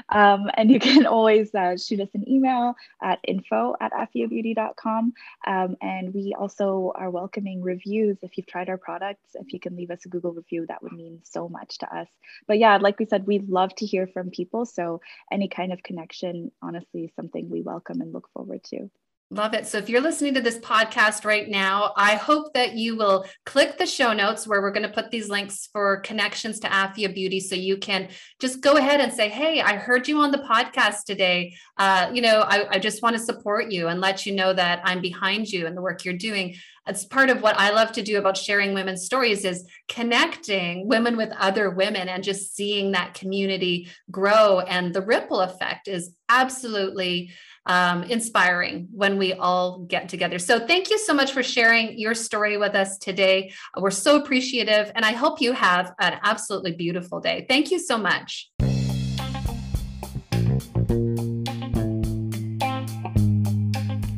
Um, 0.09 0.51
and 0.55 0.71
you 0.71 0.79
can 0.81 1.07
always 1.17 1.55
uh, 1.55 1.77
shoot 1.77 2.01
us 2.01 2.09
an 2.15 2.29
email 2.29 2.75
at 3.03 3.19
info 3.27 3.75
at 3.81 3.93
afiabeauty.com. 3.93 5.13
Um, 5.47 5.77
and 5.81 6.15
we 6.15 6.35
also 6.39 6.93
are 6.95 7.11
welcoming 7.11 7.63
reviews. 7.63 8.19
If 8.23 8.37
you've 8.37 8.47
tried 8.47 8.69
our 8.69 8.79
products, 8.79 9.35
if 9.35 9.53
you 9.53 9.61
can 9.61 9.77
leave 9.77 9.91
us 9.91 10.05
a 10.05 10.09
Google 10.09 10.33
review, 10.33 10.67
that 10.69 10.83
would 10.83 10.93
mean 10.93 11.21
so 11.23 11.49
much 11.49 11.79
to 11.79 11.95
us. 11.95 12.09
But 12.47 12.59
yeah, 12.59 12.77
like 12.79 12.99
we 12.99 13.07
said, 13.07 13.27
we 13.27 13.39
love 13.41 13.75
to 13.77 13.87
hear 13.87 14.07
from 14.07 14.31
people. 14.31 14.67
So 14.67 15.01
any 15.31 15.49
kind 15.49 15.73
of 15.73 15.83
connection, 15.83 16.53
honestly, 16.63 17.05
is 17.05 17.15
something 17.15 17.49
we 17.49 17.63
welcome 17.63 18.01
and 18.01 18.13
look 18.13 18.29
forward 18.33 18.65
to. 18.65 18.91
Love 19.31 19.55
it. 19.55 19.67
So 19.67 19.79
if 19.79 19.89
you're 19.89 20.01
listening 20.01 20.35
to 20.35 20.41
this 20.41 20.61
podcast 20.61 21.25
right 21.25 21.49
now, 21.49 21.93
I 21.97 22.15
hope 22.15 22.55
that 22.55 22.75
you 22.75 22.97
will 22.97 23.25
click 23.45 23.77
the 23.77 23.85
show 23.85 24.13
notes 24.13 24.47
where 24.47 24.63
we're 24.63 24.71
going 24.71 24.87
to 24.87 24.89
put 24.89 25.11
these 25.11 25.29
links 25.29 25.69
for 25.73 25.97
connections 26.03 26.61
to 26.61 26.69
Afia 26.69 27.13
Beauty. 27.13 27.41
So 27.41 27.57
you 27.57 27.77
can 27.77 28.09
just 28.39 28.61
go 28.61 28.77
ahead 28.77 29.01
and 29.01 29.13
say, 29.13 29.29
Hey, 29.29 29.61
I 29.61 29.75
heard 29.75 30.07
you 30.07 30.21
on 30.21 30.31
the 30.31 30.39
podcast 30.39 31.07
today. 31.07 31.57
Uh, 31.77 32.09
you 32.15 32.23
know, 32.23 32.43
I, 32.43 32.77
I 32.77 32.79
just 32.79 33.03
want 33.03 33.17
to 33.17 33.23
support 33.23 33.73
you 33.73 33.89
and 33.89 34.01
let 34.01 34.27
you 34.27 34.33
know 34.33 34.53
that 34.53 34.81
I'm 34.85 35.01
behind 35.01 35.51
you 35.51 35.67
and 35.67 35.77
the 35.77 35.83
work 35.83 36.05
you're 36.05 36.15
doing. 36.15 36.55
It's 36.87 37.05
part 37.05 37.29
of 37.29 37.43
what 37.43 37.59
I 37.59 37.71
love 37.71 37.91
to 37.93 38.03
do 38.03 38.19
about 38.19 38.37
sharing 38.37 38.75
women's 38.75 39.05
stories 39.05 39.45
is 39.45 39.69
connecting 39.89 40.87
women 40.87 41.17
with 41.17 41.33
other 41.37 41.71
women 41.71 42.09
and 42.09 42.23
just 42.23 42.55
seeing 42.55 42.93
that 42.93 43.15
community 43.15 43.89
grow. 44.09 44.61
And 44.61 44.95
the 44.95 45.03
ripple 45.03 45.41
effect 45.41 45.89
is 45.89 46.13
absolutely 46.29 47.33
um, 47.67 48.05
inspiring 48.05 48.89
when 48.93 49.19
we 49.19 49.35
all 49.35 49.81
get 49.81 50.09
together. 50.09 50.39
So, 50.39 50.67
thank 50.67 50.91
you 50.91 50.99
so 50.99 51.13
much 51.13 51.33
for 51.33 51.43
sharing 51.43 51.99
your 51.99 52.15
story 52.15 52.57
with 52.57 52.75
us 52.75 52.99
today. 52.99 53.53
We're 53.77 53.91
so 53.91 54.17
appreciative, 54.17 54.91
and 54.95 55.05
I 55.05 55.13
hope 55.13 55.41
you 55.41 55.53
have 55.53 55.93
an 56.01 56.19
absolutely 56.23 56.73
beautiful 56.73 57.21
day. 57.21 57.47
Thank 57.49 57.71
you 57.71 57.79
so 57.79 57.99
much. 57.99 58.51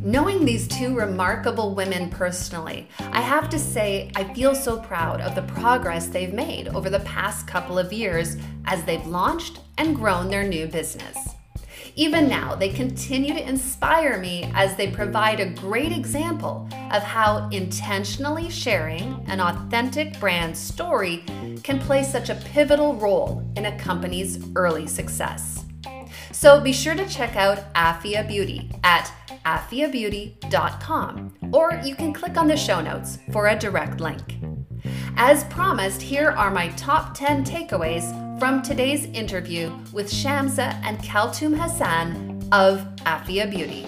Knowing 0.08 0.46
these 0.46 0.66
two 0.68 0.96
remarkable 0.96 1.74
women 1.74 2.08
personally, 2.08 2.88
I 3.12 3.20
have 3.20 3.50
to 3.50 3.58
say 3.58 4.11
I 4.16 4.24
feel 4.32 4.54
so 4.54 4.80
proud 4.80 5.20
of 5.20 5.34
the 5.34 5.42
progress 5.42 6.06
they've 6.06 6.32
made 6.32 6.68
over 6.68 6.88
the 6.88 7.00
past 7.00 7.46
couple 7.46 7.78
of 7.78 7.92
years 7.92 8.38
as 8.64 8.82
they've 8.84 9.06
launched 9.06 9.61
and 9.76 9.94
grown 9.94 10.30
their 10.30 10.48
new 10.48 10.66
business. 10.66 11.34
Even 11.98 12.28
now, 12.28 12.54
they 12.54 12.68
continue 12.68 13.34
to 13.34 13.48
inspire 13.48 14.18
me 14.20 14.48
as 14.54 14.76
they 14.76 14.88
provide 14.88 15.40
a 15.40 15.50
great 15.50 15.90
example 15.90 16.68
of 16.92 17.02
how 17.02 17.48
intentionally 17.50 18.48
sharing 18.48 19.20
an 19.26 19.40
authentic 19.40 20.16
brand 20.20 20.56
story 20.56 21.24
can 21.64 21.80
play 21.80 22.04
such 22.04 22.28
a 22.30 22.37
pivotal 22.37 22.94
role 22.94 23.42
in 23.56 23.66
a 23.66 23.76
company's 23.80 24.38
early 24.54 24.87
success. 24.87 25.64
So 26.30 26.61
be 26.61 26.72
sure 26.72 26.94
to 26.94 27.08
check 27.08 27.34
out 27.34 27.74
Afia 27.74 28.28
Beauty 28.28 28.70
at 28.84 29.12
afiabeauty.com 29.44 31.34
or 31.52 31.80
you 31.84 31.96
can 31.96 32.12
click 32.12 32.37
on 32.37 32.46
the 32.46 32.56
show 32.56 32.80
notes 32.80 33.18
for 33.32 33.48
a 33.48 33.58
direct 33.58 34.00
link. 34.00 34.37
As 35.16 35.42
promised, 35.44 36.00
here 36.00 36.30
are 36.30 36.52
my 36.52 36.68
top 36.76 37.12
10 37.14 37.44
takeaways 37.44 38.27
from 38.38 38.62
today's 38.62 39.07
interview 39.07 39.68
with 39.92 40.09
Shamsa 40.09 40.81
and 40.85 40.96
Kaltoum 41.01 41.59
Hassan 41.59 42.48
of 42.53 42.87
Afia 42.98 43.51
Beauty. 43.51 43.85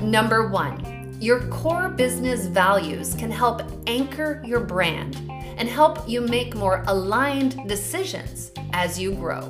Number 0.00 0.48
one, 0.48 1.16
your 1.20 1.40
core 1.48 1.88
business 1.88 2.46
values 2.46 3.16
can 3.16 3.28
help 3.28 3.62
anchor 3.88 4.40
your 4.44 4.60
brand 4.60 5.16
and 5.58 5.68
help 5.68 6.08
you 6.08 6.20
make 6.20 6.54
more 6.54 6.84
aligned 6.86 7.68
decisions 7.68 8.52
as 8.72 9.00
you 9.00 9.14
grow. 9.14 9.48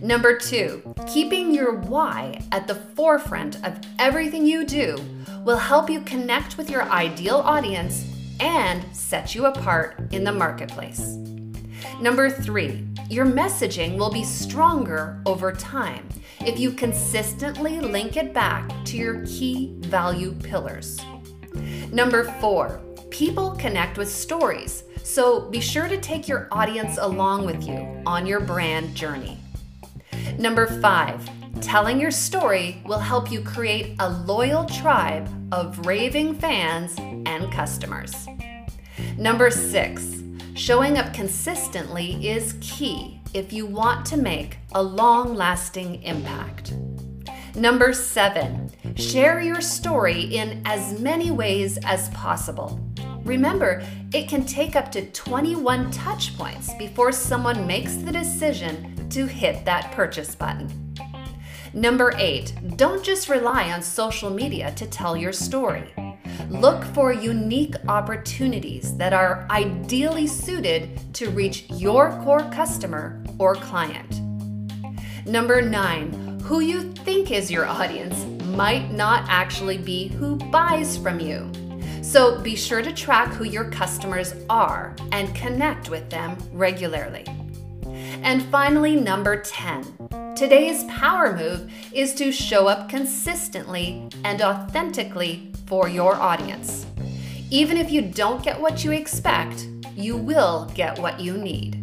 Number 0.00 0.36
two, 0.36 0.82
keeping 1.06 1.54
your 1.54 1.76
why 1.76 2.42
at 2.50 2.66
the 2.66 2.74
forefront 2.74 3.64
of 3.64 3.78
everything 4.00 4.44
you 4.44 4.64
do 4.64 4.96
will 5.44 5.58
help 5.58 5.88
you 5.88 6.00
connect 6.00 6.58
with 6.58 6.68
your 6.68 6.82
ideal 6.82 7.36
audience 7.36 8.04
and 8.40 8.84
set 8.92 9.32
you 9.36 9.46
apart 9.46 10.00
in 10.10 10.24
the 10.24 10.32
marketplace. 10.32 11.18
Number 12.00 12.28
three, 12.30 12.84
your 13.12 13.26
messaging 13.26 13.98
will 13.98 14.10
be 14.10 14.24
stronger 14.24 15.20
over 15.26 15.52
time 15.52 16.08
if 16.40 16.58
you 16.58 16.72
consistently 16.72 17.78
link 17.78 18.16
it 18.16 18.32
back 18.32 18.70
to 18.86 18.96
your 18.96 19.22
key 19.26 19.74
value 19.80 20.32
pillars. 20.32 20.98
Number 21.92 22.24
four, 22.40 22.80
people 23.10 23.50
connect 23.50 23.98
with 23.98 24.10
stories, 24.10 24.84
so 25.02 25.50
be 25.50 25.60
sure 25.60 25.88
to 25.88 25.98
take 25.98 26.26
your 26.26 26.48
audience 26.50 26.96
along 26.96 27.44
with 27.44 27.68
you 27.68 28.02
on 28.06 28.24
your 28.24 28.40
brand 28.40 28.94
journey. 28.94 29.38
Number 30.38 30.66
five, 30.80 31.28
telling 31.60 32.00
your 32.00 32.10
story 32.10 32.80
will 32.86 32.98
help 32.98 33.30
you 33.30 33.42
create 33.42 33.94
a 33.98 34.08
loyal 34.08 34.64
tribe 34.64 35.28
of 35.52 35.86
raving 35.86 36.36
fans 36.36 36.94
and 36.96 37.52
customers. 37.52 38.26
Number 39.18 39.50
six, 39.50 40.22
showing 40.54 40.98
up 40.98 41.14
consistently 41.14 42.28
is 42.28 42.56
key 42.60 43.20
if 43.34 43.52
you 43.52 43.66
want 43.66 44.04
to 44.06 44.16
make 44.16 44.58
a 44.72 44.82
long 44.82 45.34
lasting 45.34 46.02
impact. 46.02 46.74
Number 47.54 47.92
seven, 47.92 48.70
share 48.96 49.40
your 49.40 49.60
story 49.60 50.22
in 50.22 50.62
as 50.64 51.00
many 51.00 51.30
ways 51.30 51.78
as 51.84 52.08
possible. 52.10 52.80
Remember, 53.24 53.82
it 54.12 54.28
can 54.28 54.44
take 54.44 54.74
up 54.74 54.90
to 54.92 55.10
21 55.10 55.90
touch 55.90 56.36
points 56.36 56.72
before 56.74 57.12
someone 57.12 57.66
makes 57.66 57.96
the 57.96 58.12
decision 58.12 59.08
to 59.10 59.26
hit 59.26 59.64
that 59.64 59.92
purchase 59.92 60.34
button. 60.34 60.94
Number 61.74 62.12
eight, 62.16 62.52
don't 62.76 63.02
just 63.02 63.28
rely 63.28 63.72
on 63.72 63.80
social 63.80 64.28
media 64.28 64.72
to 64.72 64.86
tell 64.86 65.16
your 65.16 65.32
story. 65.32 65.92
Look 66.50 66.84
for 66.84 67.12
unique 67.12 67.74
opportunities 67.88 68.96
that 68.96 69.12
are 69.12 69.46
ideally 69.50 70.26
suited 70.26 71.14
to 71.14 71.30
reach 71.30 71.64
your 71.70 72.12
core 72.22 72.48
customer 72.50 73.22
or 73.38 73.54
client. 73.54 74.20
Number 75.26 75.62
nine, 75.62 76.40
who 76.44 76.60
you 76.60 76.92
think 76.92 77.30
is 77.30 77.50
your 77.50 77.66
audience 77.66 78.24
might 78.46 78.92
not 78.92 79.24
actually 79.28 79.78
be 79.78 80.08
who 80.08 80.36
buys 80.36 80.96
from 80.96 81.20
you. 81.20 81.50
So 82.02 82.40
be 82.40 82.56
sure 82.56 82.82
to 82.82 82.92
track 82.92 83.32
who 83.32 83.44
your 83.44 83.70
customers 83.70 84.34
are 84.50 84.96
and 85.12 85.34
connect 85.34 85.88
with 85.88 86.10
them 86.10 86.36
regularly. 86.52 87.24
And 88.22 88.42
finally, 88.44 88.96
number 88.96 89.40
10. 89.40 90.34
Today's 90.36 90.84
power 90.84 91.36
move 91.36 91.72
is 91.92 92.14
to 92.14 92.32
show 92.32 92.66
up 92.66 92.88
consistently 92.88 94.08
and 94.24 94.42
authentically 94.42 95.51
for 95.72 95.88
your 95.88 96.16
audience. 96.16 96.84
Even 97.48 97.78
if 97.78 97.90
you 97.90 98.02
don't 98.02 98.44
get 98.44 98.60
what 98.60 98.84
you 98.84 98.92
expect, 98.92 99.68
you 99.96 100.18
will 100.18 100.70
get 100.74 100.98
what 100.98 101.18
you 101.18 101.38
need. 101.38 101.82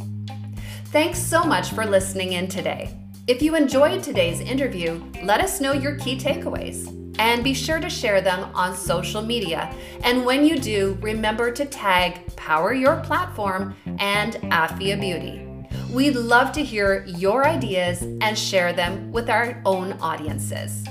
Thanks 0.91 1.17
so 1.17 1.43
much 1.43 1.71
for 1.71 1.87
listening 1.87 2.33
in 2.33 2.47
today. 2.47 2.95
If 3.25 3.41
you 3.41 3.55
enjoyed 3.55 4.03
today's 4.03 4.41
interview, 4.41 5.03
let 5.23 5.41
us 5.41 5.59
know 5.59 5.73
your 5.73 5.95
key 5.95 6.19
takeaways 6.19 6.85
and 7.17 7.43
be 7.43 7.55
sure 7.55 7.79
to 7.79 7.89
share 7.89 8.21
them 8.21 8.51
on 8.53 8.77
social 8.77 9.23
media. 9.23 9.73
And 10.03 10.23
when 10.23 10.45
you 10.45 10.59
do, 10.59 10.95
remember 11.01 11.49
to 11.51 11.65
tag 11.65 12.35
Power 12.35 12.73
Your 12.75 12.97
Platform 12.97 13.75
and 13.97 14.35
Afia 14.51 15.01
Beauty. 15.01 15.47
We'd 15.91 16.15
love 16.15 16.51
to 16.51 16.63
hear 16.63 17.05
your 17.07 17.47
ideas 17.47 18.03
and 18.03 18.37
share 18.37 18.71
them 18.71 19.11
with 19.11 19.31
our 19.31 19.59
own 19.65 19.93
audiences. 19.93 20.85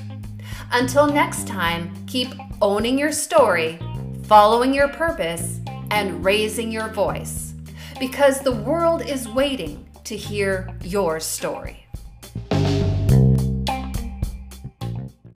Until 0.72 1.06
next 1.06 1.46
time, 1.46 1.94
keep 2.08 2.34
owning 2.60 2.98
your 2.98 3.12
story, 3.12 3.78
following 4.24 4.74
your 4.74 4.88
purpose, 4.88 5.60
and 5.90 6.24
raising 6.24 6.70
your 6.70 6.88
voice 6.88 7.54
because 7.98 8.40
the 8.40 8.52
world 8.52 9.02
is 9.02 9.28
waiting 9.28 9.88
to 10.04 10.16
hear 10.16 10.68
your 10.82 11.20
story. 11.20 11.87